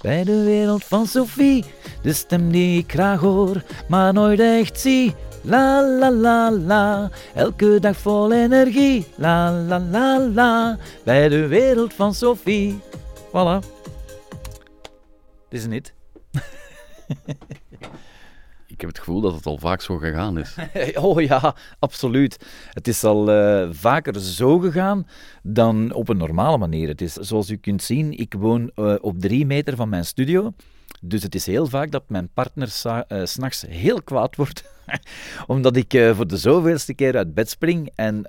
[0.00, 1.64] Bij de wereld van Sophie,
[2.02, 5.14] de stem die ik graag hoor, maar nooit echt zie.
[5.42, 9.06] La la la la, elke dag vol energie.
[9.16, 12.80] La la la la, bij de wereld van Sophie.
[13.28, 13.58] Voilà.
[15.48, 15.92] Dit is het.
[18.80, 20.54] Ik heb het gevoel dat het al vaak zo gegaan is.
[20.94, 22.46] Oh ja, absoluut.
[22.70, 25.06] Het is al eh, vaker zo gegaan
[25.42, 26.88] dan op een normale manier.
[26.88, 30.52] Het is, zoals u kunt zien, ik woon eh, op drie meter van mijn studio.
[31.00, 34.64] Dus het is heel vaak dat mijn partner sa- eh, s'nachts heel kwaad wordt.
[35.46, 37.92] omdat ik voor de zoveelste keer uit bed spring.
[37.94, 38.28] En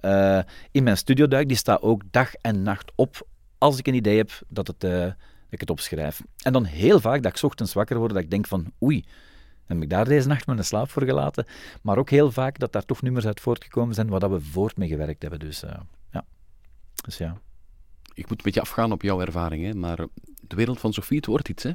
[0.72, 3.28] in mijn studio duik, die staat ook dag en nacht op.
[3.58, 4.76] Als ik een idee heb dat,
[5.50, 6.22] ik het opschrijf.
[6.44, 9.06] En dan heel vaak dat ik ochtends wakker word, dat ik denk van oei,
[9.72, 11.46] heb ik daar deze nacht mijn slaap voor gelaten?
[11.82, 14.78] Maar ook heel vaak dat daar toch nummers uit voortgekomen zijn waar dat we voort
[14.78, 15.40] mee gewerkt hebben.
[15.40, 15.80] Dus eh,
[16.12, 16.26] ja.
[17.06, 17.38] Dus ja.
[18.14, 19.98] Ik moet een beetje afgaan op jouw ervaring, hè, maar
[20.42, 21.72] de wereld van Sophie, het wordt iets, hè?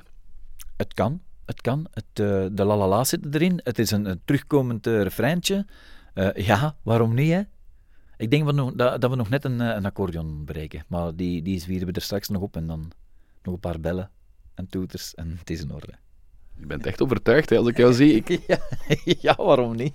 [0.77, 1.87] Het kan, het kan.
[1.91, 3.61] Het, eh, de lalala zit erin.
[3.63, 5.67] Het is een, een terugkomend eh, refreintje.
[6.15, 7.43] Eh, ja, waarom niet, hè?
[8.17, 10.85] Ik denk dat, we nog- dat, we nog net een, eh, een accordeon bereiken.
[10.87, 12.93] Maar die, die zwieren we er straks nog op en dan
[13.43, 14.11] nog een paar bellen
[14.55, 15.93] en toeters en het is in orde.
[16.59, 18.14] Je bent echt overtuigd, hè, als ik jou zie.
[18.14, 18.29] Ik...
[18.47, 18.59] Ja,
[19.21, 19.95] ja, waarom niet?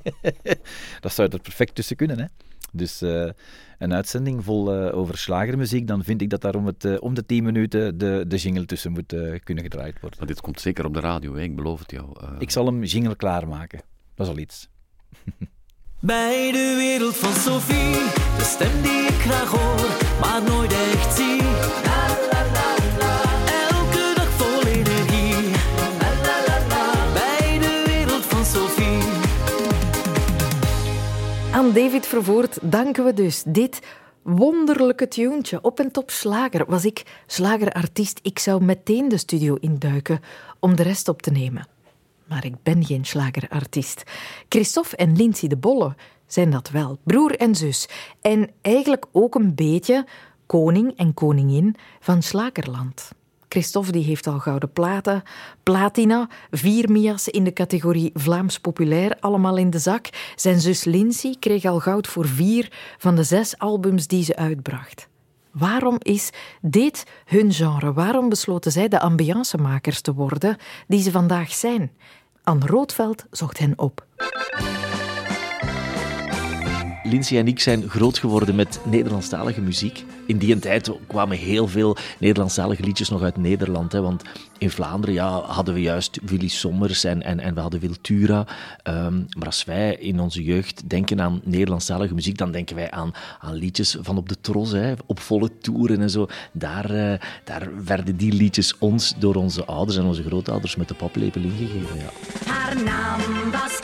[1.02, 2.26] dat zou er perfect tussen kunnen, hè?
[2.72, 3.30] Dus eh,
[3.78, 7.14] een uitzending vol eh, over slagermuziek, dan vind ik dat daar om, het, eh, om
[7.14, 10.20] de 10 minuten de, de jingle tussen moet kunnen gedraaid worden.
[10.20, 11.42] Maar dit komt zeker op de radio, hè?
[11.42, 12.16] ik beloof het jou.
[12.40, 13.82] Ik zal hem jingle klaarmaken.
[14.16, 14.68] Dat is al iets.
[16.00, 17.94] Bij de wereld van Sophie,
[18.38, 21.31] de stem die ik graag hoor, maar nooit echt zie.
[31.62, 33.80] Aan David Vervoort danken we dus dit
[34.22, 35.62] wonderlijke tuentje.
[35.62, 36.66] Op en top slager.
[36.68, 40.20] Was ik slagerartiest, ik zou meteen de studio induiken
[40.60, 41.68] om de rest op te nemen.
[42.28, 44.04] Maar ik ben geen slagerartiest.
[44.50, 45.96] Christophe en Lindsay de Bolle
[46.28, 47.88] zijn dat wel, broer en zus.
[48.22, 50.06] En eigenlijk ook een beetje
[50.46, 53.12] koning en koningin van Slagerland.
[53.52, 55.24] Christophe die heeft al gouden platen,
[55.64, 60.10] platina, vier Mia's in de categorie Vlaams populair, allemaal in de zak.
[60.36, 65.08] Zijn zus Lindsay kreeg al goud voor vier van de zes albums die ze uitbracht.
[65.52, 66.30] Waarom is
[66.62, 67.94] dit hun genre?
[67.94, 71.92] Waarom besloten zij de ambiancemakers te worden die ze vandaag zijn?
[72.44, 74.06] Anne Roodveld zocht hen op.
[77.12, 80.06] Lindsay en ik zijn groot geworden met Nederlandstalige muziek.
[80.28, 83.92] In die tijd kwamen heel veel Nederlandstalige liedjes nog uit Nederland.
[83.92, 84.24] Hè, want
[84.58, 88.48] in Vlaanderen ja, hadden we juist Willy Sommers en, en, we hadden Wiltura.
[88.84, 93.12] Ehm, maar als wij in onze jeugd denken aan Nederlandstalige muziek, dan denken wij aan,
[93.40, 96.28] aan liedjes van op de tros, hè, op volle toeren en zo.
[96.52, 100.94] Daar, eh, daar werden die liedjes ons door onze ouders en onze grootouders met de
[100.94, 101.98] paplepel ingegeven.
[101.98, 102.52] Ja.
[102.52, 103.80] Haar naam was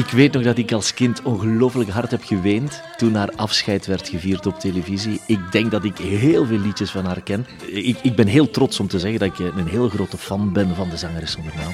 [0.00, 4.08] Ik weet nog dat ik als kind ongelooflijk hard heb geweend toen haar afscheid werd
[4.08, 5.20] gevierd op televisie.
[5.26, 7.46] Ik denk dat ik heel veel liedjes van haar ken.
[7.66, 10.74] Ik, ik ben heel trots om te zeggen dat ik een heel grote fan ben
[10.74, 11.72] van de zangeres zonder naam.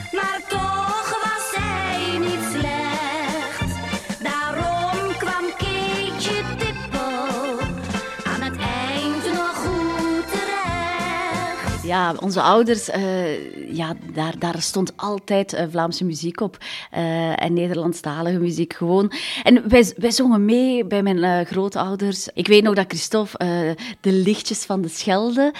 [11.87, 16.59] Ja, onze ouders, eh, ja, daar, daar stond altijd eh, Vlaamse muziek op
[16.91, 19.13] eh, en Nederlandstalige muziek gewoon.
[19.43, 22.29] En wij, wij zongen mee bij mijn grootouders.
[22.35, 25.55] Ik weet nog dat Christophe de lichtjes van de Schelde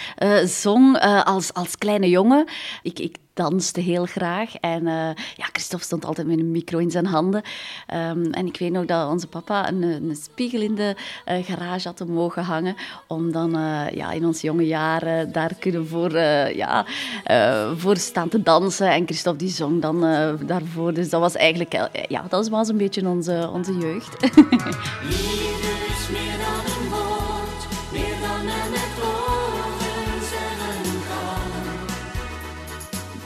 [0.45, 2.47] zong als, als kleine jongen.
[2.83, 6.91] Ik, ik danste heel graag en eh, ja, Christophe stond altijd met een micro in
[6.91, 7.43] zijn handen.
[7.87, 10.95] Ehm, en ik weet nog dat onze papa een, een spiegel in de
[11.25, 15.89] eh, garage had mogen hangen, om dan eh, ja, in onze jonge jaren daar kunnen
[15.89, 16.19] voor,
[16.55, 16.87] ja,
[17.77, 18.91] voor staan te dansen.
[18.91, 20.01] En Christophe die zong dan
[20.47, 20.95] daarvoor.
[20.95, 24.17] Dus dat was eigenlijk, ja, dat was een beetje onze, onze jeugd.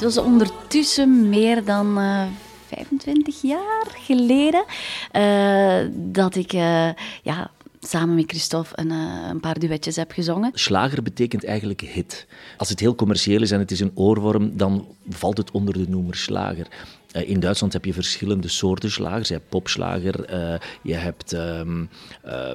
[0.00, 2.22] Het was ondertussen meer dan eh,
[2.66, 4.64] 25 jaar geleden
[5.10, 6.88] eh, dat ik eh,
[7.22, 10.50] ja, samen met Christophe een, eh, een paar duetjes heb gezongen.
[10.54, 12.26] Slager betekent eigenlijk hit.
[12.56, 15.88] Als het heel commercieel is en het is een oorworm, dan valt het onder de
[15.88, 16.66] noemer slager.
[17.12, 19.28] Eh, in Duitsland heb je verschillende soorten slagers.
[19.28, 21.36] Je hebt popslager, eh, je hebt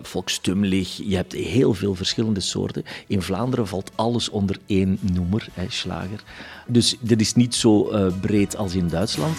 [0.02, 2.84] volkstummelig, je hebt heel veel verschillende soorten.
[3.08, 6.24] In Vlaanderen valt alles onder één noemer, hè, slager.
[6.68, 7.91] Dus dit is niet zo
[8.22, 9.38] breed als in Duitsland.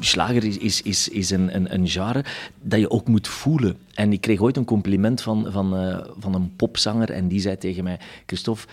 [0.00, 2.24] Slager is, is, is, is een, een, een genre
[2.62, 3.76] dat je ook moet voelen.
[3.94, 7.56] En ik kreeg ooit een compliment van, van, eh, van een popzanger en die zei
[7.58, 8.66] tegen mij: Christophe,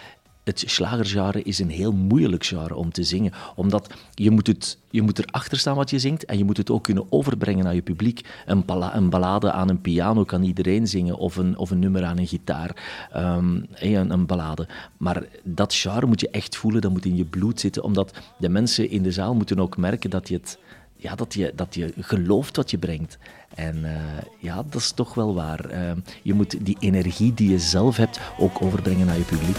[0.48, 3.32] het slagergenre is een heel moeilijk genre om te zingen.
[3.56, 6.70] Omdat je moet, het, je moet erachter staan wat je zingt en je moet het
[6.70, 8.22] ook kunnen overbrengen aan je publiek.
[8.46, 8.64] Een,
[8.94, 12.28] een ballade aan een piano kan iedereen zingen of een, of een nummer aan een
[12.28, 13.08] gitaar.
[13.12, 13.38] Eh,
[13.74, 14.68] een, een ballade.
[14.98, 17.84] Maar dat genre moet je echt voelen, dat moet in je bloed zitten.
[17.84, 20.58] Omdat de mensen in de zaal moeten ook merken dat je het
[20.98, 23.18] ja, dat, je, dat je gelooft wat je brengt.
[23.56, 24.02] En eh,
[24.40, 25.70] ja, dat is toch wel waar.
[25.70, 29.58] Eh, je moet die energie die je zelf hebt ook overbrengen naar je publiek.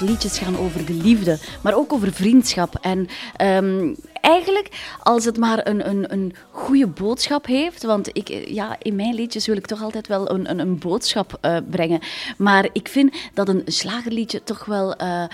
[0.00, 2.78] Liedjes gaan over de liefde, maar ook over vriendschap.
[2.80, 8.46] En ehm, eigenlijk, als het maar een, een, een goede boodschap heeft, want ik, eh,
[8.46, 12.00] ja, in mijn liedjes wil ik toch altijd wel een, een, een boodschap eh, brengen.
[12.38, 15.24] Maar ik vind dat een slagerliedje toch wel eh,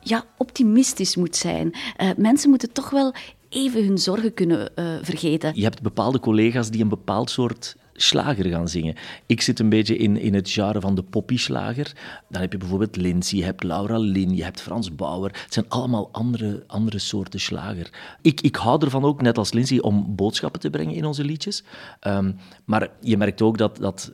[0.00, 1.74] ja, optimistisch moet zijn.
[2.16, 3.14] Mensen moeten toch wel
[3.48, 4.72] even hun zorgen kunnen
[5.02, 5.52] vergeten.
[5.54, 8.94] Je hebt bepaalde collega's die een bepaald soort slager gaan zingen.
[9.26, 11.92] Ik zit een beetje in, in het genre van de poppy-slager.
[12.28, 15.30] Dan heb je bijvoorbeeld Lindsay, je hebt Laura Lin, je hebt Frans Bauer.
[15.30, 17.90] Het zijn allemaal andere, andere soorten slager.
[18.22, 21.64] Ik, ik hou ervan ook, net als Lindsay, om boodschappen te brengen in onze liedjes.
[22.00, 22.32] Ehm,
[22.64, 24.12] maar je merkt ook dat, dat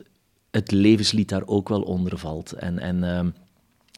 [0.51, 2.51] het levenslied daar ook wel onder valt.
[2.51, 2.79] En...
[2.79, 3.29] en ehm,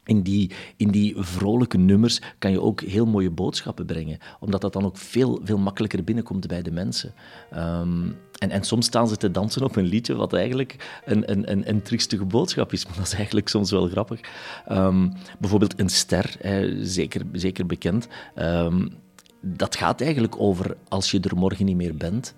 [0.10, 4.18] in die, in die vrolijke nummers kan je ook heel mooie boodschappen brengen.
[4.40, 7.14] Omdat dat dan ook veel, veel makkelijker binnenkomt bij de mensen.
[7.52, 8.04] Ehm,
[8.38, 11.70] en, en soms staan ze te dansen op een liedje wat eigenlijk een, een, een,
[11.70, 12.86] een boodschap is.
[12.90, 14.20] Maar dat is eigenlijk soms wel grappig.
[14.68, 16.38] Ehm, bijvoorbeeld Een Ster,
[16.82, 18.08] zeker, zeker bekend.
[18.36, 18.88] Ehm,
[19.42, 22.36] dat gaat eigenlijk over als je er morgen niet meer bent,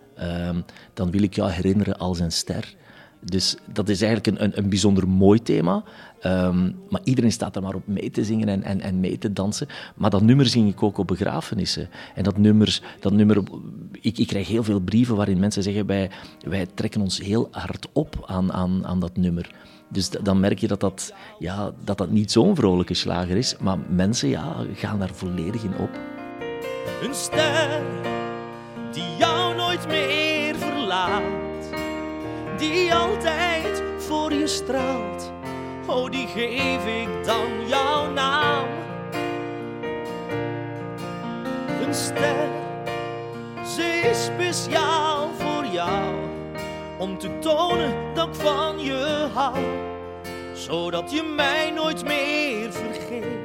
[0.93, 2.75] dan wil ik jou herinneren als een ster.
[3.21, 5.83] Dus dat is eigenlijk een, een, een bijzonder mooi thema.
[6.19, 9.33] Ehm, maar iedereen staat er maar op mee te zingen en, en, en mee te
[9.33, 9.67] dansen.
[9.95, 11.89] Maar dat nummer zing ik ook op begrafenissen.
[12.15, 13.43] En dat, nummers, dat nummer,
[14.01, 16.09] ik, ik krijg heel veel brieven waarin mensen zeggen: wij,
[16.47, 19.51] wij trekken ons heel hard op aan, aan, aan dat nummer.
[19.87, 23.55] Dus dan merk je dat dat, ja, dat, dat niet zo'n vrolijke slager is.
[23.59, 25.99] Maar mensen ja, gaan daar volledig in op.
[27.01, 27.81] Een ster
[28.93, 30.10] die jou nooit meer.
[32.61, 35.31] Die altijd voor je straalt.
[35.87, 38.67] Oh, die geef ik dan jouw naam.
[41.85, 42.49] Een ster,
[43.65, 46.13] ze is speciaal voor jou.
[46.97, 49.57] Om te tonen dat ik van je hou.
[50.53, 53.40] Zodat je mij nooit meer vergeet.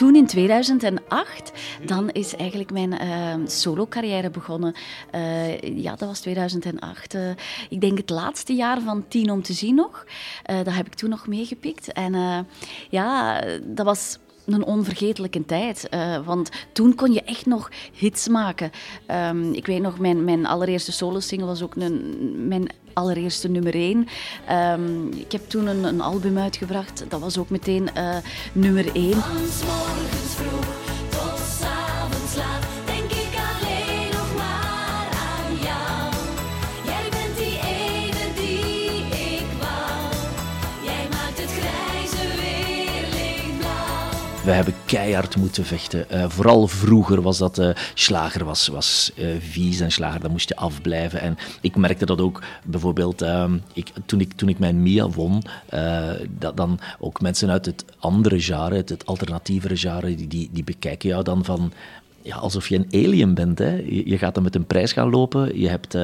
[0.00, 1.52] Toen in 2008,
[1.84, 4.74] dan is eigenlijk mijn eh, solo-carrière begonnen.
[5.10, 7.14] Eh, ja, dat was 2008.
[7.14, 7.30] Eh,
[7.68, 10.06] ik denk het laatste jaar van Tien om te zien nog.
[10.44, 11.92] Dat heb ik toen nog meegepikt.
[11.92, 12.46] En
[12.90, 15.88] ja, dat was een onvergetelijke tijd.
[16.24, 18.70] want toen kon je echt nog hits maken.
[19.06, 24.08] Ehm, ik weet nog, mijn, mijn allereerste solo-single was ook een, mijn allereerste nummer één.
[24.46, 27.04] Ehm, ik heb toen een, een album uitgebracht.
[27.08, 28.16] Dat was ook meteen eh,
[28.52, 29.12] nummer één.
[29.12, 30.66] Van 's morgens vroeg
[31.08, 32.69] tot avonds laat
[44.50, 46.10] We hebben keihard moeten vechten.
[46.10, 50.48] Eh, vooral vroeger was dat eh, slager was, was eh, vies en slager, daar moest
[50.48, 51.20] je afblijven.
[51.20, 55.42] En ik merkte dat ook bijvoorbeeld ehm, ik, toen, ik, toen ik mijn Mia won,
[56.38, 60.64] dat dan ook mensen uit het andere genre, het, het alternatievere genre, die, die, die
[60.64, 61.72] bekijken jou dan van
[62.22, 63.58] ja, alsof je een alien bent.
[63.58, 63.74] Hè?
[63.74, 65.94] Je, je gaat dan met een prijs gaan lopen, je hebt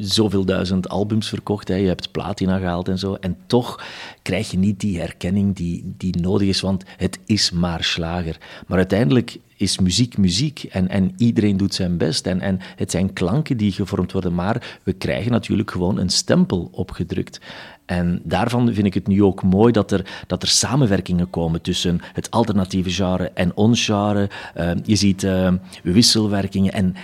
[0.00, 1.74] zoveel duizend albums verkocht, hè?
[1.74, 3.14] je hebt platina gehaald en zo.
[3.14, 3.82] En toch
[4.22, 8.36] krijg je niet die herkenning die, die nodig is, want het is maar slager.
[8.66, 12.26] Maar uiteindelijk is muziek muziek en, en iedereen doet zijn best.
[12.26, 16.68] En, en het zijn klanken die gevormd worden, maar we krijgen natuurlijk gewoon een stempel
[16.72, 17.40] opgedrukt.
[17.86, 22.00] En daarvan vind ik het nu ook mooi dat er, dat er samenwerkingen komen tussen
[22.12, 24.28] het alternatieve genre en ons genre.
[24.54, 26.94] Eh, je ziet eh, wisselwerkingen en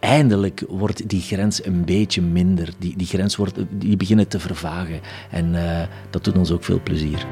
[0.00, 2.72] eindelijk wordt die grens een beetje minder.
[2.78, 5.00] Die, die grens wordt, die beginnen te vervagen.
[5.30, 7.26] En eh, dat doet ons ook veel plezier.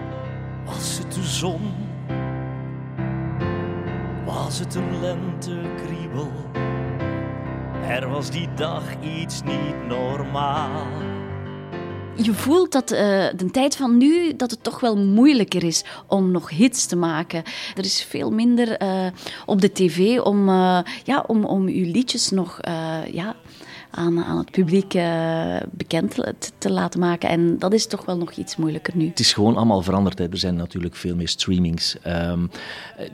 [0.64, 1.61] Was het de zon?
[4.24, 6.33] Was het een lentekriebel?
[7.88, 10.87] Er was die dag iets niet normaal.
[12.22, 16.31] Je voelt dat eh, de tijd van nu, dat het toch wel moeilijker is om
[16.31, 17.42] nog hits te maken.
[17.76, 19.07] Er is veel minder eh,
[19.46, 22.61] op de tv om, eh, ja, om, om uw liedjes nog
[23.12, 23.37] ja,
[23.90, 27.29] aan, aan het publiek eh, bekend te, te laten maken.
[27.29, 29.09] En dat is toch wel nog iets moeilijker nu.
[29.09, 30.18] Het is gewoon allemaal veranderd.
[30.18, 30.28] Hè.
[30.28, 32.01] Er zijn natuurlijk veel meer streamings.
[32.01, 32.47] Ehm,
[32.97, 33.11] eh,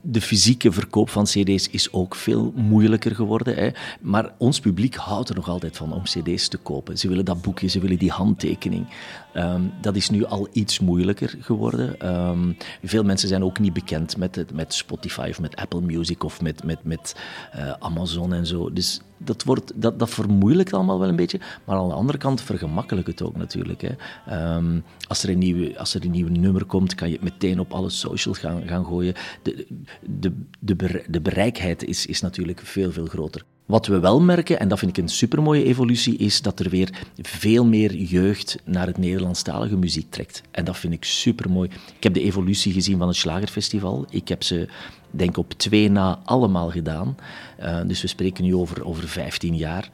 [0.00, 3.54] de fysieke verkoop van cd's is ook veel moeilijker geworden.
[3.54, 3.70] Hè.
[4.00, 6.98] Maar ons publiek houdt er nog altijd van om cd's te kopen.
[6.98, 8.86] Ze willen dat boekje, ze willen die handtekening.
[9.32, 12.00] Ehm, dat is nu al iets moeilijker geworden.
[12.00, 16.40] Ehm, veel mensen zijn ook niet bekend met, met Spotify of met Apple Music of
[16.40, 17.16] met, met, met
[17.52, 18.72] eh, Amazon en zo.
[18.72, 21.40] Dus dat, wordt, dat, dat vermoeilijkt allemaal wel een beetje.
[21.64, 23.80] Maar aan de andere kant vergemakkelijkt het ook natuurlijk.
[23.80, 23.90] Hè.
[24.26, 27.60] Ehm, als, er een nieuwe, als er een nieuw nummer komt, kan je het meteen
[27.60, 29.14] op alle socials gaan, gaan gooien.
[29.42, 29.66] De,
[30.02, 33.44] de, de, de bereikheid is, is natuurlijk veel, veel groter.
[33.72, 36.90] Wat we wel merken, en dat vind ik een supermooie evolutie, is dat er weer
[37.16, 40.42] veel meer jeugd naar het Nederlandstalige muziek trekt.
[40.50, 41.70] En dat vind ik supermooi.
[41.96, 44.06] Ik heb de evolutie gezien van het Slagerfestival.
[44.10, 44.68] Ik heb ze,
[45.10, 47.16] denk op twee na allemaal gedaan.
[47.56, 49.90] Eh, dus we spreken nu over, over 15 jaar.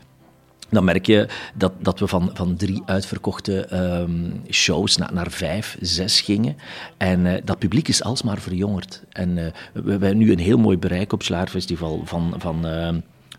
[0.69, 5.77] Dan merk je dat, dat we van, van drie uitverkochte ehm, shows naar, naar vijf,
[5.81, 6.57] zes gingen.
[6.97, 9.03] En eh, dat publiek is alsmaar verjongerd.
[9.13, 12.35] En eh, we, hebben nu een heel mooi bereik op het Slagerfestival van...
[12.39, 12.99] van ehm,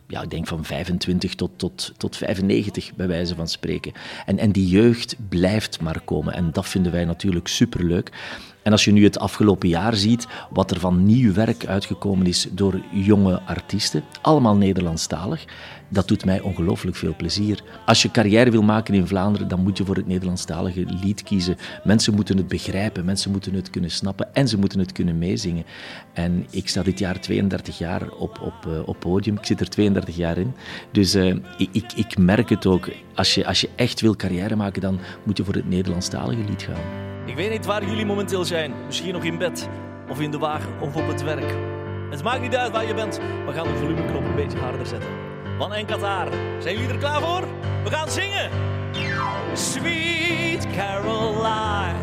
[0.09, 3.91] ja, ik denk van 25 tot, tot, tot 95, bij wijze van spreken.
[4.25, 6.33] En, en die jeugd blijft maar komen.
[6.33, 8.11] En dat vinden wij natuurlijk superleuk.
[8.61, 12.47] En als je nu het afgelopen jaar ziet, wat er van nieuw werk uitgekomen is
[12.51, 15.45] door jonge artiesten, allemaal Nederlandstalig,
[15.89, 17.63] dat doet mij ongelooflijk veel plezier.
[17.85, 21.57] Als je carrière wil maken in Vlaanderen, dan moet je voor het Nederlandstalige lied kiezen.
[21.83, 25.65] Mensen moeten het begrijpen, mensen moeten het kunnen snappen en ze moeten het kunnen meezingen.
[26.13, 29.37] En ik sta dit jaar 32 jaar op, op, eh, op podium.
[29.37, 30.53] Ik zit er 32 jaar in.
[30.91, 31.27] Dus eh,
[31.57, 32.89] ik, ik, ik merk het ook.
[33.15, 36.61] Als je, als je echt wil carrière maken, dan moet je voor het Nederlandstalige lied
[36.61, 37.07] gaan.
[37.25, 38.73] Ik weet niet waar jullie momenteel zijn.
[38.85, 39.69] Misschien nog in bed,
[40.09, 41.55] of in de wagen, of op het werk.
[42.09, 43.19] Het maakt niet uit waar je bent.
[43.45, 45.09] We gaan de volumeknop een beetje harder zetten.
[45.59, 46.27] Van en Qatar.
[46.59, 47.47] Zijn jullie er klaar voor?
[47.83, 48.49] We gaan zingen!
[49.53, 51.95] Sweet Caroline.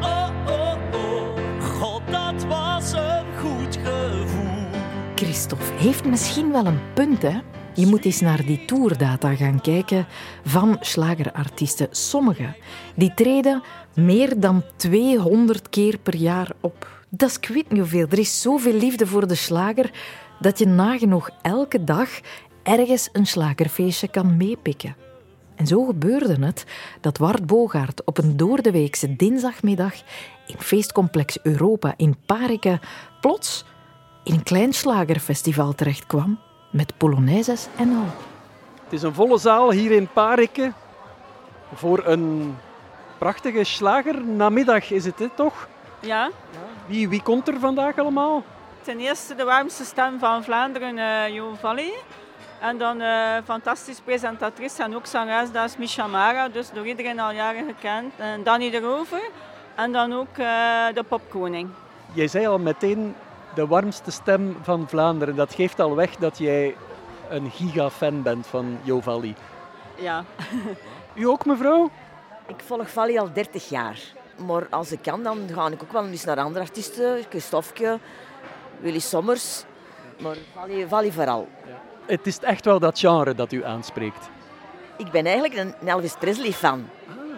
[0.00, 1.62] Oh, oh, oh.
[1.62, 4.66] God, dat was een goed gevoel.
[5.14, 7.38] Christophe heeft misschien wel een punt, hè?
[7.74, 10.06] Je moet eens naar die tourdata gaan kijken
[10.44, 11.88] van slagerartiesten.
[11.90, 12.56] Sommigen
[12.94, 13.62] die treden
[13.94, 16.88] meer dan 200 keer per jaar op.
[17.08, 18.06] Dat is ik weet niet hoeveel.
[18.10, 19.90] Er is zoveel liefde voor de slager
[20.40, 22.08] dat je nagenoeg elke dag
[22.62, 24.96] ergens een slagerfeestje kan meepikken.
[25.54, 26.64] En zo gebeurde het
[27.00, 29.94] dat Wart Bogaert op een doordeweekse dinsdagmiddag
[30.46, 32.80] in feestcomplex Europa in Parike
[33.20, 33.64] plots
[34.24, 36.38] in een klein slagerfestival terechtkwam
[36.70, 38.06] met polonaises en al.
[38.84, 40.72] Het is een volle zaal hier in Parikke
[41.74, 42.56] voor een
[43.18, 45.68] prachtige slagernamiddag is het, hè, toch?
[46.00, 46.30] Ja,
[46.86, 48.42] Wie, wie komt er vandaag allemaal?
[48.82, 51.92] ten eerste de warmste stem van Vlaanderen, eh Jo Valli.
[52.62, 57.20] En dan eh fantastisch presentatrice en ook zangeres, dat is Misha Mara, dus door iedereen
[57.20, 58.12] al jaren gekend.
[58.16, 59.30] En Danny de Rover
[59.74, 61.70] en dan ook eh, de popkoning.
[62.12, 63.14] Jij zei al meteen
[63.54, 65.36] de warmste stem van Vlaanderen.
[65.36, 66.76] Dat geeft al weg dat jij
[67.28, 69.34] een gigafan bent van Jovalli.
[69.98, 70.24] Ja.
[71.14, 71.90] U ook, mevrouw?
[72.46, 73.98] Ik volg Valley al 30 jaar.
[74.46, 77.24] Maar als ik kan, dan ga ik ook wel eens naar andere artiesten.
[77.28, 77.98] Christofke,
[78.80, 79.64] Willy Sommers.
[80.18, 81.48] Maar Valley, Valley vooral.
[82.06, 84.30] Het is echt wel dat genre dat u aanspreekt.
[84.96, 86.88] Ik ben eigenlijk een Elvis Presley fan.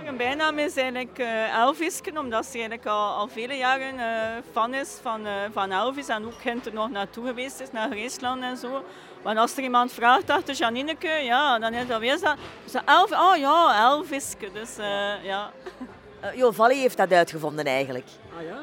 [0.02, 4.74] Mijn bijnaam is eigenlijk eh Elvisken, omdat ze eigenlijk al, al vele jaren eh, fan
[4.74, 6.08] is van, eh, van Elvis.
[6.08, 8.84] En ook kind er nog naartoe geweest is, naar Greesland en zo.
[9.22, 12.34] Maar als er iemand vraagt achter Janineke, ja, dan is dat weer zo.
[12.64, 14.52] zo Elf, oh ja, Elviske.
[14.52, 15.50] Dus eh, ja.
[16.34, 18.06] Jo Valley heeft dat uitgevonden eigenlijk.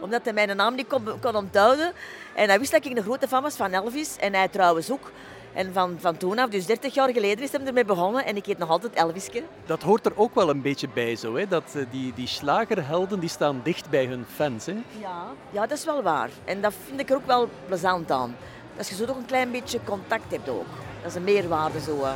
[0.01, 1.93] Omdat hij mijn naam niet kon, kon onthouden.
[2.33, 4.17] En hij wist dat ik een grote fan was van Elvis.
[4.17, 5.11] En hij trouwens ook.
[5.53, 8.25] En van, van toen af, dus 30 jaar geleden, is hij ermee begonnen.
[8.25, 9.43] En ik heet nog altijd Elviske.
[9.65, 11.47] Dat hoort er ook wel een beetje bij zo, hè?
[11.47, 14.65] dat eh, die, die slagerhelden die staan dicht bij hun fans.
[14.65, 14.71] Hè?
[14.99, 15.23] Ja.
[15.51, 16.29] ja, dat is wel waar.
[16.45, 18.35] En dat vind ik er ook wel plezant aan.
[18.77, 20.65] Dat je zo toch een klein beetje contact hebt ook.
[21.01, 22.03] Dat is een meerwaarde zo.
[22.03, 22.11] eh,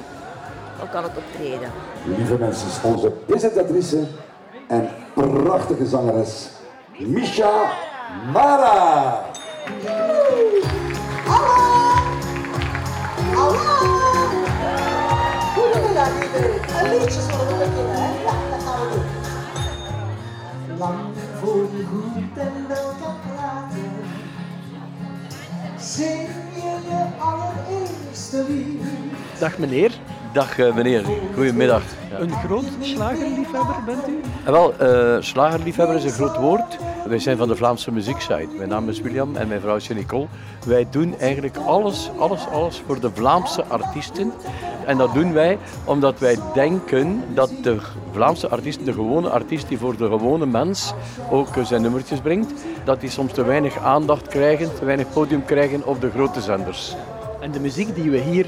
[0.84, 1.72] ook aan het optreden.
[2.18, 4.08] Lieve mensen, onze presentatrice
[4.68, 6.50] en prachtige zangeres,
[6.98, 7.72] Misha
[8.34, 9.24] Mara.
[20.78, 23.92] Lang voor goed en wel kan praten,
[25.80, 29.25] zing je je allereerste lied.
[29.40, 29.92] Dag meneer.
[30.34, 31.84] Dag eh, meneer, goedemiddag.
[32.10, 32.20] Ja.
[32.20, 34.20] Een groot slagerliefhebber bent u?
[34.46, 36.78] En wel, eh, slagerliefhebber is een groot woord.
[37.08, 38.48] Wij zijn van de Vlaamse muzieksite.
[38.58, 40.28] Mijn naam is William en mijn vrouw is Nicole.
[40.66, 44.32] Wij doen eigenlijk alles, alles, alles voor de Vlaamse artiesten.
[44.86, 47.78] En dat doen wij omdat wij denken dat de
[48.12, 50.94] Vlaamse artiest, de gewone artiest die voor de gewone mens
[51.32, 55.46] ook eh, zijn nummertjes brengt, dat die soms te weinig aandacht krijgen, te weinig podium
[55.46, 56.96] krijgen op de grote zenders.
[57.40, 58.46] En de muziek die we hier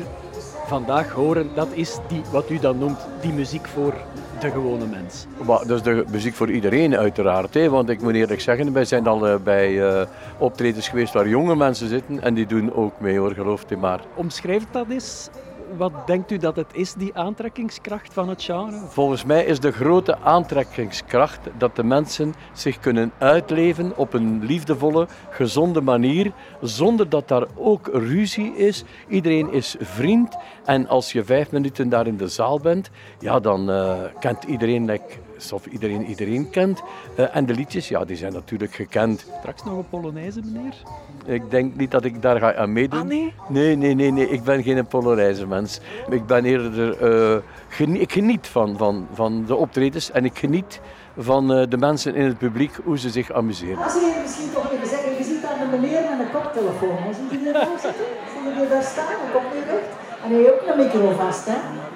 [0.68, 3.94] vandaag horen, dat is die, wat u dan noemt, die muziek voor
[4.40, 5.26] de gewone mens?
[5.46, 7.54] Maar dat is de muziek voor iedereen uiteraard.
[7.54, 7.70] Hè?
[7.70, 10.08] Want ik moet eerlijk zeggen, wij zijn al eh, bij eh,
[10.38, 14.00] optredens geweest waar jonge mensen zitten en die doen ook mee hoor, gelooft u maar.
[14.16, 15.30] Omschrijf dat eens.
[15.76, 18.86] Wat denkt u dat het is, die aantrekkingskracht van het genre?
[18.88, 25.08] Volgens mij is de grote aantrekkingskracht dat de mensen zich kunnen uitleven op een liefdevolle,
[25.30, 28.84] gezonde manier, zonder dat daar ook ruzie is.
[29.08, 32.90] Iedereen is vriend en als je vijf minuten daar in de zaal bent,
[33.20, 36.82] ja, dan eh, kent iedereen like, alsof iedereen iedereen kent.
[37.16, 39.26] Eh, en de liedjes, ja, die zijn natuurlijk gekend.
[39.40, 40.74] Straks nog een Polonaise, meneer?
[41.26, 43.00] Ik denk niet dat ik daar ga aan meedoen.
[43.00, 43.34] Ah, nee?
[43.50, 44.30] Nee, nee, nee, nee.
[44.30, 45.80] Ik ben geen Polonaise mens.
[46.10, 47.02] Ik ben eerder...
[47.34, 50.80] eh, genie- ik geniet van, van, van de optredens en ik geniet
[51.18, 53.84] van eh, de mensen in het publiek, hoe ze zich amuseren.
[53.84, 56.98] Als je misschien toch even zeggen, je ziet aan de meneer met een koptelefoon.
[57.14, 58.06] Ziet u die daar zitten?
[58.34, 59.06] Zie je die daar staan?
[59.54, 59.96] Nu recht.
[60.24, 61.46] En hij heeft ook een micro vast.
[61.46, 61.52] Hè.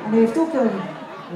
[0.05, 0.69] En hij heeft ook een,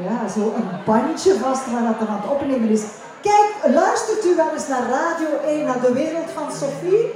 [0.03, 2.83] ja, zo een bandje vast waar dat aan het opnemen is.
[3.21, 7.11] Kijk, luistert u wel eens naar Radio 1, naar de wereld van Sophie?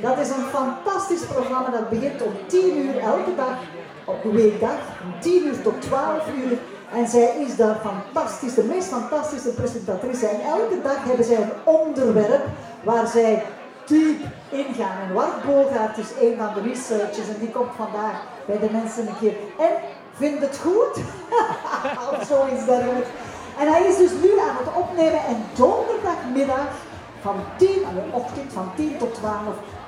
[0.00, 3.56] Dat is een fantastisch programma dat begint om 10 uur elke dag,
[4.04, 6.58] op de weekdag, van 10 uur tot 12 uur.
[6.92, 10.26] En zij is daar fantastisch, de meest fantastische presentatrice.
[10.26, 12.44] En elke dag hebben zij een onderwerp
[12.82, 13.42] waar zij
[13.86, 14.20] diep
[14.50, 15.08] ingaan.
[15.08, 19.18] En Wart is een van de researchers en die komt vandaag bij de mensen een
[19.20, 19.34] keer.
[19.58, 19.72] En
[20.16, 20.94] vindt het goed?
[22.12, 23.08] of zoiets dergelijks.
[23.58, 26.68] En hij is dus nu aan het opnemen en donderdagmiddag
[27.20, 29.36] van 10, aan de ochtend van 10 tot 12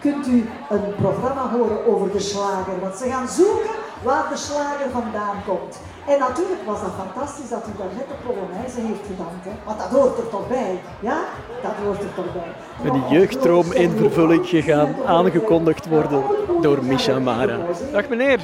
[0.01, 2.81] kunt u een programma horen over de slager.
[2.81, 5.81] Want ze gaan zoeken waar de slager vandaan komt.
[6.07, 9.45] En natuurlijk was dat fantastisch dat u daar net de Polonaise heeft gedankt.
[9.45, 9.51] Hè?
[9.65, 10.81] Want dat hoort er toch bij.
[11.01, 11.19] Ja,
[11.63, 12.53] dat hoort er toch bij.
[12.83, 16.23] Met een jeugddroom in vervulling gegaan, aangekondigd worden
[16.61, 17.59] door Misha Mara.
[17.93, 18.41] Dag meneer.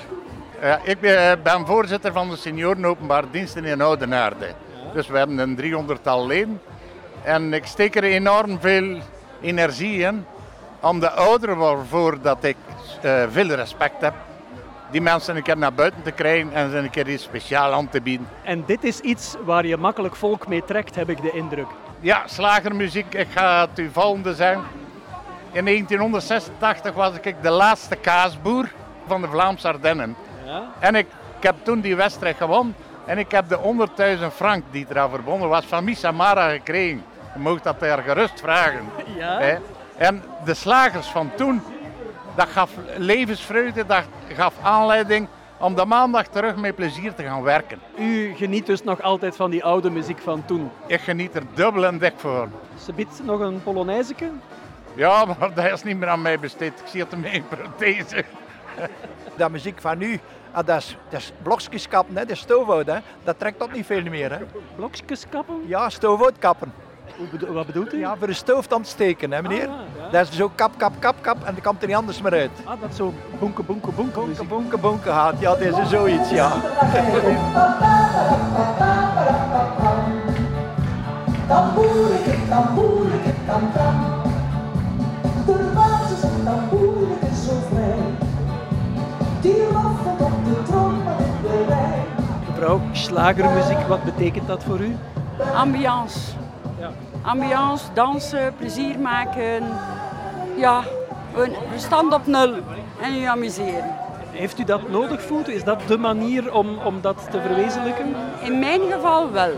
[0.63, 4.55] Ja, ik ben, ben voorzitter van de senioren openbaar diensten in Oudenaarde.
[4.93, 6.61] Dus we hebben een 300-tal leden.
[7.23, 8.99] En ik steek er enorm veel
[9.41, 10.25] energie in
[10.81, 12.57] om de ouderen waarvoor dat ik
[13.01, 14.15] eh, veel respect heb,
[14.91, 17.89] die mensen een keer naar buiten te krijgen en ze een keer iets speciaal aan
[17.89, 18.29] te bieden.
[18.43, 21.69] En dit is iets waar je makkelijk volk mee trekt, heb ik de indruk.
[22.01, 24.65] Ja, slagermuziek, ik ga het u volgende zeggen.
[25.53, 28.69] In 1986 was ik de laatste kaasboer
[29.07, 30.17] van de Vlaamse Ardennen.
[30.53, 30.71] Ja?
[30.79, 32.75] En ik, ik heb toen die wedstrijd gewonnen.
[33.07, 33.87] En ik heb de
[34.19, 37.05] 100.000 frank die eraan verbonden was van Misa Mara gekregen.
[37.35, 38.89] Je mag dat daar gerust vragen.
[39.17, 39.39] Ja?
[39.39, 39.57] Hè.
[39.97, 41.63] En de slagers van toen,
[42.35, 45.29] dat gaf levensvreugde, dat gaf aanleiding
[45.59, 47.79] om de maandag terug met plezier te gaan werken.
[47.99, 50.71] U geniet dus nog altijd van die oude muziek van toen.
[50.87, 52.49] Ik geniet er dubbel en dik voor.
[52.85, 54.31] Ze biedt nog een Polonaiseke.
[54.95, 56.81] Ja, maar dat is niet meer aan mij besteed.
[56.81, 58.25] Ik zie het in mijn prothese.
[59.37, 60.21] Dat muziek van nu,
[60.53, 62.87] ah, dat is, dat is blokjes kappen, hè, dat is stoofhout.
[62.87, 62.99] Hè.
[63.25, 64.31] Dat trekt tot niet veel meer.
[64.33, 64.39] Hè.
[64.77, 65.63] Blokjes kappen?
[65.67, 66.73] Ja, stoofhout kappen.
[67.31, 67.99] Bedo- wat bedoelt u?
[67.99, 69.69] Ja, voor de stoof te steken, hè, meneer.
[69.69, 70.09] Ah, ja.
[70.11, 72.51] Dat is zo kap, kap, kap, kap en dan komt er niet anders meer uit.
[72.65, 75.35] Ah, dat zo bonke, bonke, bonke Bonke, bonke, bonke gaat.
[75.41, 76.53] Ja, dat is zoiets, ja.
[93.03, 94.97] slagermuziek, wat betekent dat voor u?
[95.55, 96.19] Ambiance.
[97.23, 99.63] Ambiance, dansen, plezier maken.
[100.57, 100.83] Ja,
[101.37, 102.55] een verstand op nul
[103.01, 103.97] en je amuseren.
[104.31, 105.55] Heeft u dat nodig, voelt u?
[105.55, 108.15] Is dat de manier om, om dat te verwezenlijken?
[108.43, 109.53] In mijn geval wel.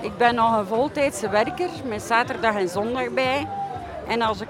[0.00, 3.46] Ik ben nog een voltijdse werker met zaterdag en zondag bij.
[4.08, 4.48] En als ik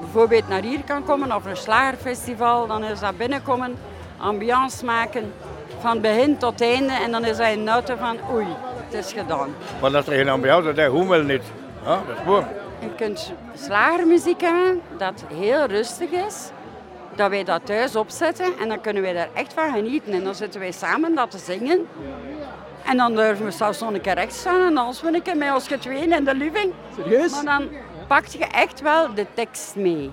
[0.00, 3.76] bijvoorbeeld naar hier kan komen of een slagerfestival, dan is dat binnenkomen,
[4.16, 5.32] ambiance maken
[5.80, 6.92] van begin tot einde.
[6.92, 8.46] En dan is dat een auto van oei,
[8.86, 9.54] het is gedaan.
[9.80, 11.42] Maar dat is geen ambiance, dat hoe wel niet.
[11.84, 12.44] Ja, dat is mooi.
[12.80, 16.50] Je kunt slagermuziek hebben dat heel rustig is.
[17.14, 20.12] Dat wij dat thuis opzetten en dan kunnen wij daar echt van genieten.
[20.12, 21.86] En dan zitten wij samen dat te zingen.
[22.84, 25.36] En dan durven we zelfs nog een keer recht staan en dan we een keer
[25.36, 26.72] met ons tweeën in de living.
[26.96, 27.32] Serieus?
[27.32, 27.68] Maar dan
[28.06, 30.10] pak je echt wel de tekst mee.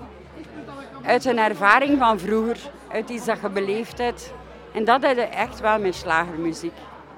[1.04, 2.56] Uit een ervaring van vroeger,
[2.92, 4.32] uit iets dat je beleefd hebt.
[4.76, 6.74] En dat je echt wel met slagermuziek.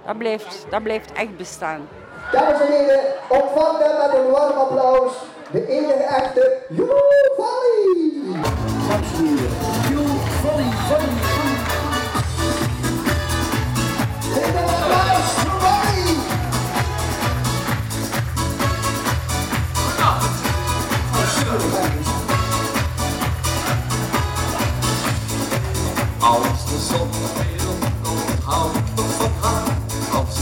[0.07, 1.89] Dat blijft, dat blijft echt bestaan.
[2.33, 5.13] Dames en heren, ontvangt hem met een warm applaus.
[5.51, 8.43] De enige echte Joe Valley.
[8.89, 9.51] Dames en heren,
[9.91, 10.07] Joe
[10.43, 11.59] Valley, Valley, Valley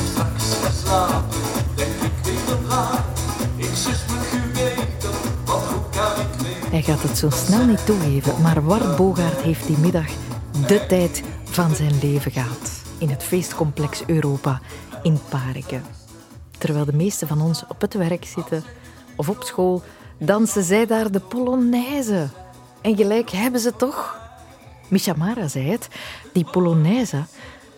[0.07, 0.45] straks
[1.75, 2.27] denk ik.
[2.27, 2.39] Ik
[5.91, 6.71] kan ik?
[6.71, 10.07] Hij gaat het zo snel niet toegeven, maar Wart Bogaert heeft die middag
[10.67, 12.83] de tijd van zijn leven gehad.
[12.99, 14.61] In het feestcomplex Europa
[15.03, 15.83] in Pariken.
[16.59, 18.65] Terwijl de meesten van ons op het werk zitten
[19.17, 19.83] of op school,
[20.19, 22.29] dansen zij daar de Polonaise.
[22.81, 24.26] En gelijk hebben ze toch?
[24.89, 25.89] Misha Mara zei het,
[26.33, 27.25] die Polonaise,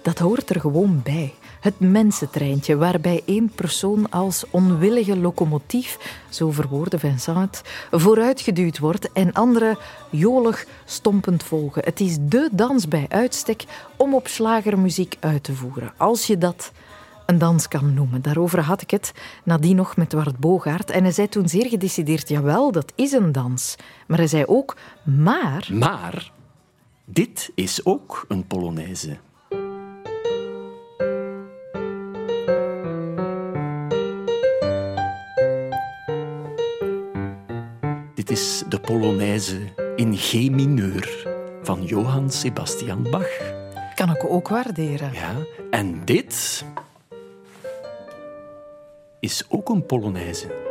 [0.03, 1.35] dat hoort er gewoon bij.
[1.61, 5.99] Het mensentreintje waarbij één persoon als onwillige locomotief,
[6.29, 9.79] zo verwoordde Vincent, vooruitgeduwd wordt en anderen
[10.11, 11.85] jolig stompend volgen.
[11.85, 13.65] Het is dé dans bij uitstek
[13.97, 15.93] om op slagermuziek uit te voeren.
[15.97, 16.73] Als je dat
[17.27, 18.23] een dans kan noemen.
[18.23, 19.13] Daarover had ik het
[19.45, 20.91] nadien nog met Wart Bogaert.
[20.91, 23.77] En hij zei toen zeer gedecideerd, jawel, dat is een dans.
[24.07, 24.77] Maar hij zei ook.
[25.03, 25.69] Maar,
[27.11, 29.17] dit is ook een Polonaise.
[38.15, 39.59] Dit is de Polonaise
[39.97, 41.27] in G mineur
[41.63, 43.31] van Johann Sebastian Bach.
[43.95, 45.13] Kan ik ook waarderen.
[45.13, 45.35] Ja,
[45.71, 46.65] en dit
[49.21, 50.68] is ook een Polonaise.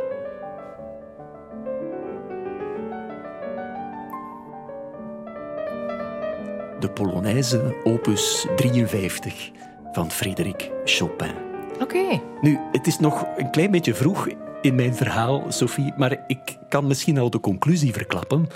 [6.80, 9.50] De Polonaise opus 53
[9.92, 11.34] van Frédéric Chopin.
[11.80, 12.20] Oké.
[12.40, 14.28] Nu, het is nog een klein beetje vroeg
[14.60, 18.46] in mijn verhaal, Sophie, maar ik kan misschien al de conclusie verklappen.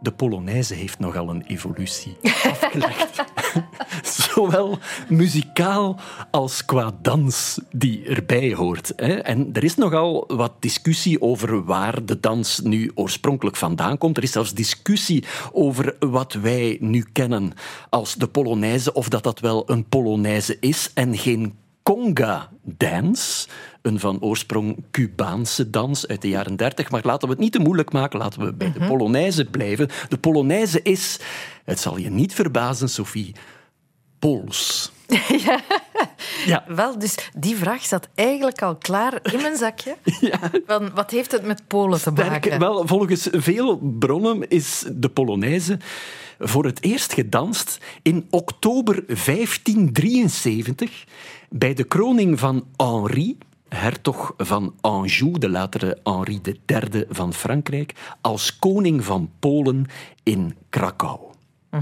[0.00, 2.16] De Polonaise heeft nogal een evolutie
[2.50, 3.24] afgelegd.
[4.02, 4.78] Zowel
[5.08, 6.00] muzikaal
[6.30, 8.92] als qua dans die erbij hoort.
[8.96, 9.14] Hè.
[9.14, 14.16] En er is nogal wat discussie over waar de dans nu oorspronkelijk vandaan komt.
[14.16, 17.52] Er is zelfs discussie over wat wij nu kennen
[17.90, 23.48] als de Polonaise, of dat dat wel een Polonaise is en geen conga-dance.
[23.82, 26.90] Een van oorsprong Cubaanse dans uit de jaren 30.
[26.90, 28.18] Maar laten we het niet te moeilijk maken.
[28.18, 29.88] Laten we bij de Polonaise blijven.
[30.08, 31.20] De Polonaise is,
[31.64, 33.34] het zal je niet verbazen, Sophie,
[34.18, 34.92] Pools.
[36.46, 36.64] ja.
[36.66, 39.96] Wel, dus die vraag zat eigenlijk al klaar in mijn zakje.
[40.66, 42.58] Van, wat heeft het met Polen te maken?
[42.58, 45.78] Wel, volgens veel bronnen is de Polonaise
[46.38, 51.04] voor het eerst gedanst in oktober 1573
[51.56, 53.38] bij de kroning van Henri,
[53.68, 59.86] hertog van Anjou, de latere Henri III van Frankrijk, als koning van Polen
[60.22, 61.20] in Krakau.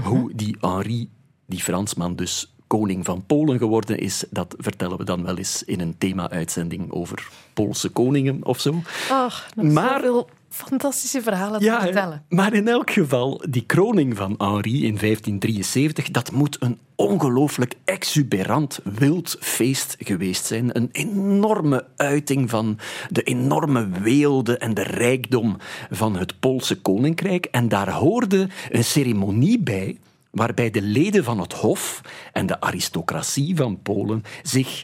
[0.03, 1.09] Hoe die Henri,
[1.45, 5.79] die Fransman, dus koning van Polen geworden is, dat vertellen we dan wel eens in
[5.79, 8.81] een thema-uitzending over Poolse koningen of zo.
[9.09, 12.23] Ach, Maar- zoveel fantastische verhalen te Ja, vertellen.
[12.29, 18.79] maar in elk geval, die kroning van Henri in 1573, dat moet een ongelooflijk exuberant,
[18.83, 20.77] wild feest geweest zijn.
[20.77, 22.77] Een enorme uiting van
[23.09, 25.57] de enorme weelde en de rijkdom
[25.91, 27.45] van het Poolse koninkrijk.
[27.45, 29.97] En daar hoorde een ceremonie bij
[30.31, 32.01] waarbij de leden van het hof
[32.33, 34.83] en de aristocratie van Polen zich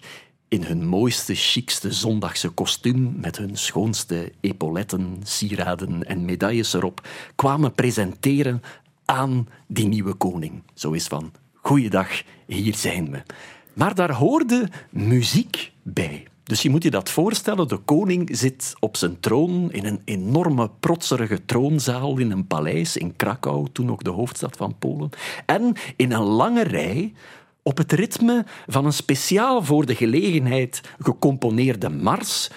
[0.50, 7.74] in hun mooiste, chicste zondagse kostuum met hun schoonste epauletten, sieraden en medailles erop kwamen
[7.74, 8.62] presenteren
[9.06, 10.64] aan die nieuwe koning.
[10.74, 13.22] Zo is van, goeiedag, hier zijn we.
[13.74, 16.28] Maar daar hoorde muziek bij.
[16.44, 20.70] Dus je moet je dat voorstellen, de koning zit op zijn troon in een enorme
[20.80, 25.10] protserige troonzaal in een paleis in Krakau, toen nog de hoofdstad van Polen.
[25.46, 27.14] En in een lange rij
[27.70, 32.50] op het ritme van een speciaal voor de gelegenheid gecomponeerde mars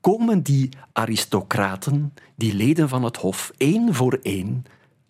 [0.00, 4.64] komen die aristocraten, die leden van het hof, één voor één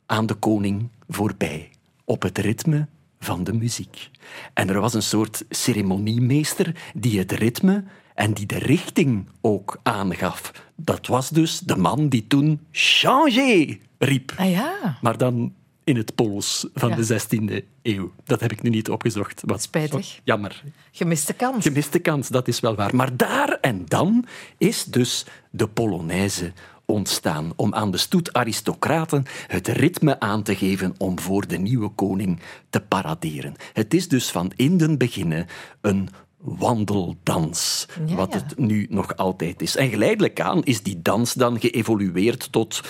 [0.06, 1.70] aan de koning voorbij.
[2.04, 2.86] Op het ritme
[3.20, 4.10] van de muziek.
[4.54, 7.84] En er was een soort ceremoniemeester die het ritme
[8.14, 10.52] en die de richting ook aangaf.
[10.74, 14.32] Dat was dus de man die toen changer riep.
[14.36, 14.98] Ah ja.
[15.00, 15.52] Maar dan
[15.86, 16.96] in het Pools van Ja.
[16.96, 18.12] de 16e eeuw.
[18.24, 19.42] Dat heb ik nu niet opgezocht.
[19.44, 20.20] Wat Spijtig.
[20.24, 20.62] Jammer.
[20.92, 21.64] Gemiste kans.
[21.64, 22.96] Gemiste kans, dat is wel waar.
[22.96, 24.24] Maar daar en dan
[24.58, 26.52] is dus de Polonaise
[26.84, 31.88] ontstaan om aan de stoet aristocraten het ritme aan te geven om voor de nieuwe
[31.88, 33.54] koning te paraderen.
[33.72, 35.46] Het is dus van in den beginnen
[35.80, 36.08] een
[36.38, 39.76] wandeldans, Ja, wat het nu nog altijd is.
[39.76, 42.80] En geleidelijk aan is die dans dan geëvolueerd tot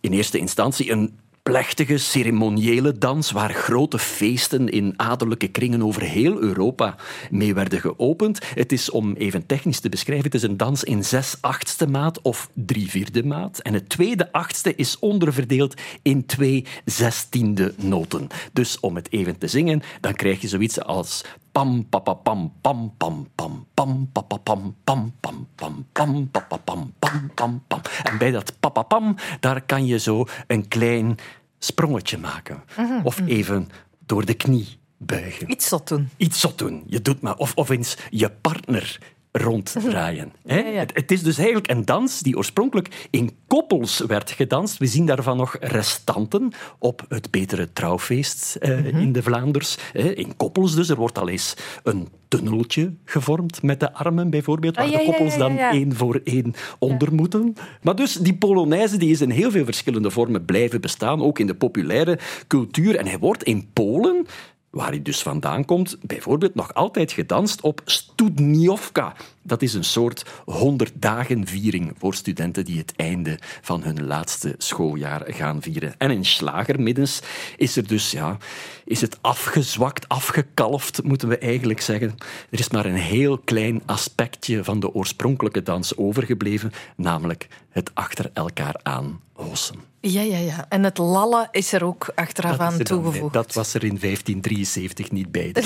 [0.00, 1.18] in eerste instantie een
[1.50, 6.96] plechtige, ceremoniële dans waar grote feesten in adellijke kringen over heel Europa
[7.30, 8.38] mee werden geopend.
[8.54, 12.22] Het is, om even technisch te beschrijven, het is een dans in zes achtste maat
[12.22, 13.58] of drie vierde maat.
[13.58, 18.26] En het tweede achtste is onderverdeeld in twee zestiende noten.
[18.52, 21.24] Dus om het even te zingen, dan krijg je zoiets als
[21.54, 26.92] pam papa pam pam pam pam pam papa pam pam pam pam pam papa pam
[26.98, 27.80] pam pam pam.
[28.02, 31.16] En bij dat papa pam, daar kan je zo een klein
[31.58, 32.62] sprongetje maken.
[32.76, 33.00] Mhm.
[33.02, 33.68] Of even
[34.06, 35.50] door de knie buigen.
[35.50, 36.08] Iets zot doen.
[36.16, 36.82] Iets zot doen.
[36.86, 37.36] Je doet maar.
[37.36, 40.32] Of, of eens je partner ronddraaien.
[40.46, 40.58] hè.
[40.58, 40.78] Ja, ja.
[40.78, 44.78] Het, het is dus eigenlijk een dans die oorspronkelijk in koppels werd gedanst.
[44.78, 48.96] We zien daarvan nog restanten op het Betere Trouwfeest eh, Mhm.
[48.96, 49.76] in de Vlaanders.
[49.92, 50.12] hè.
[50.14, 50.88] In koppels dus.
[50.88, 55.04] Er wordt al eens een tunneltje gevormd met de armen bijvoorbeeld, waar Ah, ja, de
[55.04, 57.54] koppels dan één voor één onder moeten.
[57.82, 61.46] Maar dus die Polonaise die is in heel veel verschillende vormen blijven bestaan, ook in
[61.46, 62.96] de populaire cultuur.
[62.96, 64.26] En hij wordt in Polen
[64.74, 69.14] waar hij dus vandaan komt, bijvoorbeeld nog altijd gedanst op Studniówka.
[69.42, 74.54] Dat is een soort 100 dagen viering voor studenten die het einde van hun laatste
[74.58, 75.94] schooljaar gaan vieren.
[75.98, 77.20] En in slagermiddens
[77.56, 78.36] is er dus, ja,
[78.84, 82.14] is het afgezwakt, afgekalfd, moeten we eigenlijk zeggen.
[82.50, 88.30] Er is maar een heel klein aspectje van de oorspronkelijke dans overgebleven, namelijk het achter
[88.32, 89.93] elkaar aan hossen.
[90.06, 90.66] Ja, ja, ja.
[90.68, 93.32] En het lallen is er ook achteraf aan dan- toegevoegd.
[93.32, 95.54] Dat was er in 1573 niet bij.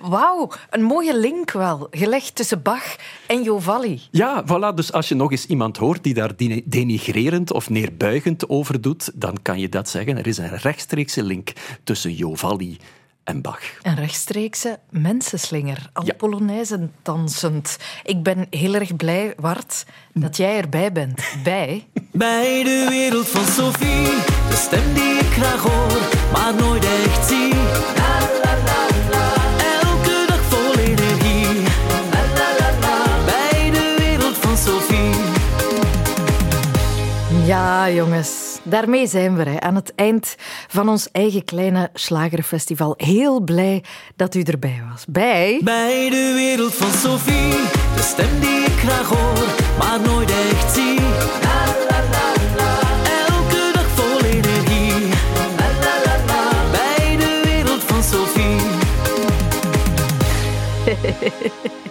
[0.00, 1.86] Wauw, een mooie link wel.
[1.90, 2.96] Gelegd tussen Bach
[3.26, 4.00] en Jovalli.
[4.10, 4.74] Ja, voilà.
[4.74, 9.10] Dus als je nog eens iemand hoort die daar deni- denigrerend of neerbuigend over doet,
[9.14, 10.16] dan kan je dat zeggen.
[10.18, 11.52] Er is een rechtstreekse link
[11.84, 12.76] tussen Jovalli
[13.28, 13.60] en Bach.
[13.82, 17.76] Een rechtstreekse mensenslinger, al polonaise dansend.
[18.02, 21.22] Ik ben heel erg blij, Wart, dat jij erbij bent.
[21.44, 21.86] Bij...
[22.12, 24.04] Bij de wereld van Sophie,
[24.48, 26.00] de stem die ik graag hoor,
[26.32, 27.54] maar nooit echt zie.
[27.54, 29.32] La, la, la, la.
[29.82, 31.62] Elke dag vol energie.
[31.90, 33.24] La, la, la, la.
[33.24, 35.14] Bij de wereld van Sophie.
[37.44, 40.34] Ja, jongens, daarmee zijn we hè, aan het eind
[40.68, 42.94] van ons eigen kleine slagerfestival.
[42.96, 43.84] Heel blij
[44.16, 45.04] dat u erbij was.
[45.08, 45.60] Bij...
[45.64, 47.50] Bij de wereld van Sophie,
[47.96, 49.46] de stem die ik graag hoor,
[49.78, 51.00] maar nooit echt zie.
[51.42, 52.80] La, la, la, la.
[53.28, 55.08] Elke dag vol energie.
[55.36, 56.70] La, la, la, la.
[56.70, 58.60] Bij de wereld van Sophie.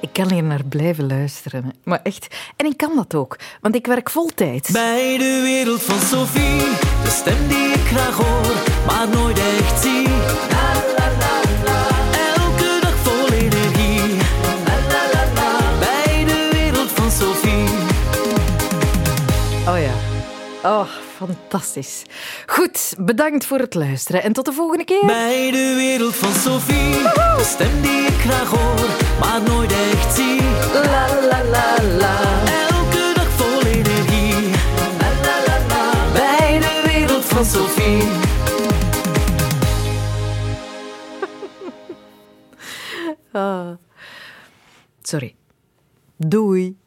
[0.00, 1.72] Ik kan hier naar blijven luisteren.
[1.84, 2.26] Maar echt.
[2.56, 4.70] En ik kan dat ook, want ik werk voltijds.
[4.70, 6.58] Bij de wereld van Sophie,
[7.04, 8.54] de stem die ik graag hoor,
[8.86, 10.08] maar nooit echt zie.
[10.08, 11.86] La, la, la, la.
[12.36, 14.16] Elke dag vol energie.
[14.66, 15.78] La, la, la, la.
[15.78, 17.68] Bij de wereld van Sophie.
[19.68, 19.94] Oh ja.
[20.62, 20.86] Oh,
[21.26, 22.02] fantastisch.
[22.46, 25.06] Goed, bedankt voor het luisteren en tot de volgende keer.
[25.06, 28.88] Bij de wereld van Sophie, de stem die ik graag hoor,
[29.20, 30.40] maar nooit echt zie.
[30.72, 32.16] La la la la.
[32.68, 34.50] Elke dag vol energie.
[34.98, 36.12] La la la la.
[36.12, 38.02] Bij de wereld van Sophie.
[43.32, 43.70] Ah.
[45.02, 45.34] Sorry.
[46.16, 46.79] Doei.